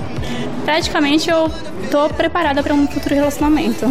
praticamente 0.65 1.29
eu 1.29 1.51
tô 1.91 2.09
preparada 2.09 2.63
para 2.63 2.73
um 2.73 2.87
futuro 2.87 3.15
relacionamento. 3.15 3.87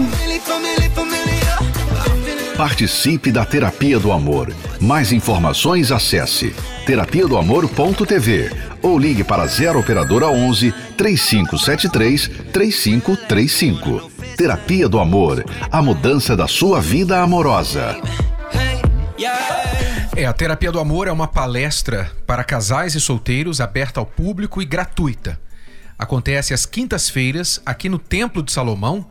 Participe 2.58 3.32
da 3.32 3.44
Terapia 3.44 4.00
do 4.00 4.12
Amor. 4.12 4.54
Mais 4.80 5.12
informações 5.12 5.92
acesse 5.92 6.56
terapia 6.86 7.28
do 7.28 7.36
amor.tv 7.36 8.52
ou 8.80 9.00
ligue 9.00 9.24
para 9.24 9.48
0 9.48 9.80
operadora 9.80 10.28
11 10.28 10.72
3573 10.96 12.30
3535. 12.54 14.12
Terapia 14.38 14.88
do 14.88 15.00
Amor, 15.00 15.44
a 15.72 15.82
mudança 15.82 16.36
da 16.36 16.48
sua 16.48 16.80
vida 16.80 17.22
amorosa. 17.22 18.00
É, 20.16 20.26
a 20.28 20.34
Terapia 20.34 20.72
do 20.72 20.80
Amor 20.80 21.08
é 21.08 21.12
uma 21.12 21.28
palestra 21.28 22.12
para 22.28 22.44
casais 22.44 22.94
e 22.94 23.02
solteiros 23.02 23.60
aberta 23.60 24.00
ao 24.00 24.06
público 24.06 24.62
e 24.62 24.66
gratuita. 24.66 25.40
Acontece 25.98 26.54
às 26.54 26.68
quintas-feiras 26.68 27.60
aqui 27.66 27.90
no 27.90 27.98
Templo 27.98 28.44
de 28.44 28.52
Salomão 28.52 29.10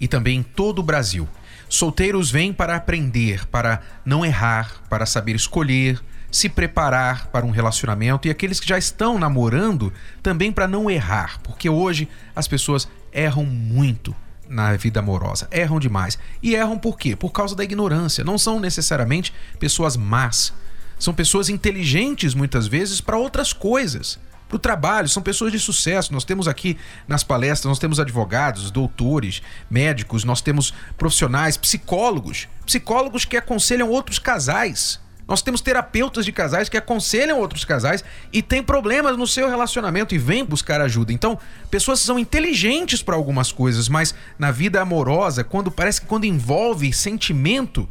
e 0.00 0.06
também 0.06 0.38
em 0.38 0.42
todo 0.44 0.78
o 0.78 0.82
Brasil. 0.82 1.28
Solteiros 1.74 2.30
vêm 2.30 2.52
para 2.52 2.76
aprender, 2.76 3.46
para 3.48 3.82
não 4.04 4.24
errar, 4.24 4.80
para 4.88 5.04
saber 5.04 5.34
escolher, 5.34 6.00
se 6.30 6.48
preparar 6.48 7.26
para 7.32 7.44
um 7.44 7.50
relacionamento 7.50 8.28
e 8.28 8.30
aqueles 8.30 8.60
que 8.60 8.68
já 8.68 8.78
estão 8.78 9.18
namorando 9.18 9.92
também 10.22 10.52
para 10.52 10.68
não 10.68 10.88
errar, 10.88 11.40
porque 11.42 11.68
hoje 11.68 12.08
as 12.34 12.46
pessoas 12.46 12.86
erram 13.12 13.44
muito 13.44 14.14
na 14.48 14.76
vida 14.76 15.00
amorosa, 15.00 15.48
erram 15.50 15.80
demais. 15.80 16.16
E 16.40 16.54
erram 16.54 16.78
por 16.78 16.96
quê? 16.96 17.16
Por 17.16 17.30
causa 17.30 17.56
da 17.56 17.64
ignorância. 17.64 18.22
Não 18.22 18.38
são 18.38 18.60
necessariamente 18.60 19.34
pessoas 19.58 19.96
más, 19.96 20.52
são 20.96 21.12
pessoas 21.12 21.48
inteligentes 21.48 22.34
muitas 22.34 22.68
vezes 22.68 23.00
para 23.00 23.18
outras 23.18 23.52
coisas 23.52 24.20
para 24.54 24.56
o 24.56 24.58
trabalho, 24.58 25.08
são 25.08 25.22
pessoas 25.22 25.50
de 25.50 25.58
sucesso. 25.58 26.12
Nós 26.12 26.24
temos 26.24 26.46
aqui 26.46 26.78
nas 27.08 27.24
palestras, 27.24 27.68
nós 27.68 27.78
temos 27.78 27.98
advogados, 27.98 28.70
doutores, 28.70 29.42
médicos, 29.68 30.22
nós 30.24 30.40
temos 30.40 30.72
profissionais, 30.96 31.56
psicólogos, 31.56 32.48
psicólogos 32.64 33.24
que 33.24 33.36
aconselham 33.36 33.90
outros 33.90 34.18
casais. 34.18 35.00
Nós 35.26 35.40
temos 35.40 35.62
terapeutas 35.62 36.24
de 36.24 36.32
casais 36.32 36.68
que 36.68 36.76
aconselham 36.76 37.40
outros 37.40 37.64
casais 37.64 38.04
e 38.30 38.42
têm 38.42 38.62
problemas 38.62 39.16
no 39.16 39.26
seu 39.26 39.48
relacionamento 39.48 40.14
e 40.14 40.18
vêm 40.18 40.44
buscar 40.44 40.82
ajuda. 40.82 41.12
Então, 41.12 41.38
pessoas 41.70 42.00
são 42.00 42.18
inteligentes 42.18 43.02
para 43.02 43.16
algumas 43.16 43.50
coisas, 43.50 43.88
mas 43.88 44.14
na 44.38 44.50
vida 44.50 44.82
amorosa, 44.82 45.42
quando 45.42 45.70
parece 45.70 46.02
que 46.02 46.06
quando 46.06 46.26
envolve 46.26 46.92
sentimento, 46.92 47.88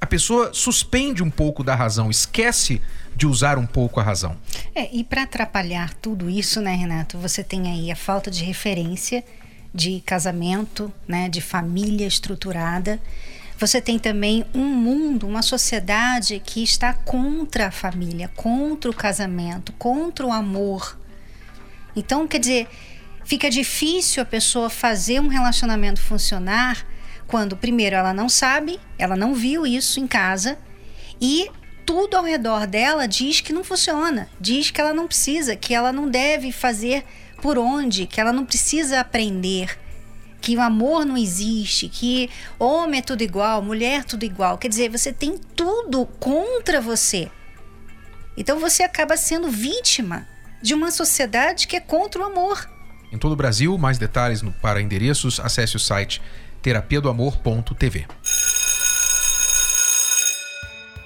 a 0.00 0.06
pessoa 0.06 0.52
suspende 0.52 1.22
um 1.22 1.30
pouco 1.30 1.64
da 1.64 1.74
razão, 1.74 2.10
esquece 2.10 2.80
de 3.16 3.26
usar 3.26 3.58
um 3.58 3.66
pouco 3.66 3.98
a 3.98 4.02
razão. 4.02 4.36
É, 4.74 4.88
e 4.94 5.02
para 5.02 5.24
atrapalhar 5.24 5.92
tudo 5.94 6.30
isso, 6.30 6.60
né, 6.60 6.74
Renato, 6.74 7.18
você 7.18 7.42
tem 7.42 7.68
aí 7.68 7.90
a 7.90 7.96
falta 7.96 8.30
de 8.30 8.44
referência 8.44 9.24
de 9.74 10.00
casamento, 10.06 10.92
né, 11.06 11.28
de 11.28 11.40
família 11.40 12.06
estruturada. 12.06 13.00
Você 13.58 13.80
tem 13.80 13.98
também 13.98 14.44
um 14.54 14.64
mundo, 14.64 15.26
uma 15.26 15.42
sociedade 15.42 16.40
que 16.44 16.62
está 16.62 16.92
contra 16.92 17.66
a 17.66 17.70
família, 17.72 18.28
contra 18.36 18.88
o 18.88 18.94
casamento, 18.94 19.72
contra 19.72 20.24
o 20.24 20.32
amor. 20.32 20.96
Então, 21.96 22.28
quer 22.28 22.38
dizer, 22.38 22.68
fica 23.24 23.50
difícil 23.50 24.22
a 24.22 24.26
pessoa 24.26 24.70
fazer 24.70 25.20
um 25.20 25.26
relacionamento 25.26 26.00
funcionar 26.00 26.86
quando, 27.28 27.56
primeiro, 27.56 27.94
ela 27.94 28.12
não 28.12 28.28
sabe, 28.28 28.80
ela 28.98 29.14
não 29.14 29.34
viu 29.34 29.66
isso 29.66 30.00
em 30.00 30.06
casa 30.06 30.58
e 31.20 31.48
tudo 31.84 32.16
ao 32.16 32.24
redor 32.24 32.66
dela 32.66 33.06
diz 33.06 33.40
que 33.40 33.52
não 33.52 33.62
funciona, 33.62 34.28
diz 34.40 34.70
que 34.70 34.80
ela 34.80 34.92
não 34.92 35.06
precisa, 35.06 35.54
que 35.54 35.74
ela 35.74 35.92
não 35.92 36.08
deve 36.08 36.50
fazer 36.50 37.04
por 37.40 37.58
onde, 37.58 38.06
que 38.06 38.20
ela 38.20 38.32
não 38.32 38.44
precisa 38.44 39.00
aprender, 39.00 39.78
que 40.40 40.56
o 40.56 40.60
amor 40.60 41.04
não 41.04 41.16
existe, 41.16 41.88
que 41.88 42.30
homem 42.58 43.00
é 43.00 43.02
tudo 43.02 43.22
igual, 43.22 43.62
mulher 43.62 44.00
é 44.00 44.02
tudo 44.02 44.24
igual. 44.24 44.58
Quer 44.58 44.68
dizer, 44.68 44.90
você 44.90 45.12
tem 45.12 45.36
tudo 45.54 46.06
contra 46.18 46.80
você. 46.80 47.30
Então 48.36 48.58
você 48.58 48.82
acaba 48.82 49.16
sendo 49.16 49.50
vítima 49.50 50.26
de 50.62 50.74
uma 50.74 50.90
sociedade 50.90 51.66
que 51.66 51.76
é 51.76 51.80
contra 51.80 52.22
o 52.22 52.24
amor. 52.24 52.68
Em 53.10 53.18
todo 53.18 53.32
o 53.32 53.36
Brasil, 53.36 53.76
mais 53.78 53.98
detalhes 53.98 54.42
no, 54.42 54.52
para 54.52 54.80
endereços, 54.82 55.40
acesse 55.40 55.76
o 55.76 55.80
site 55.80 56.20
terapiadoamor.tv. 56.62 58.06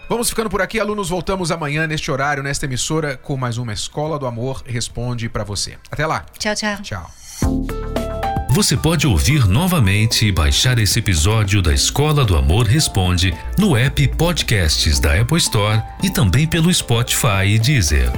Vamos 0.09 0.29
ficando 0.29 0.51
por 0.51 0.61
aqui, 0.61 0.79
alunos. 0.79 1.09
Voltamos 1.09 1.51
amanhã 1.51 1.87
neste 1.87 2.11
horário, 2.11 2.43
nesta 2.43 2.67
emissora, 2.67 3.17
com 3.17 3.37
mais 3.37 3.57
uma 3.57 3.73
Escola 3.73 4.19
do 4.19 4.27
Amor 4.27 4.63
Responde 4.67 5.29
para 5.29 5.43
você. 5.43 5.79
Até 5.91 6.07
lá. 6.07 6.27
Tchau, 6.39 6.55
tchau. 6.55 6.83
Tchau. 6.83 7.11
Você 8.51 8.77
pode 8.77 9.07
ouvir 9.07 9.49
novamente 9.49 10.27
e 10.27 10.33
baixar 10.33 10.79
esse 10.79 10.99
episódio 10.99 11.63
da 11.63 11.73
Escola 11.73 12.23
do 12.23 12.37
Amor 12.37 12.67
Responde 12.67 13.35
no 13.59 13.75
app 13.75 14.07
Podcasts 14.09 15.01
da 15.01 15.19
Apple 15.19 15.39
Store 15.39 15.83
e 16.03 16.11
também 16.11 16.47
pelo 16.47 16.73
Spotify 16.73 17.47
e 17.47 17.59
Deezer. 17.59 18.13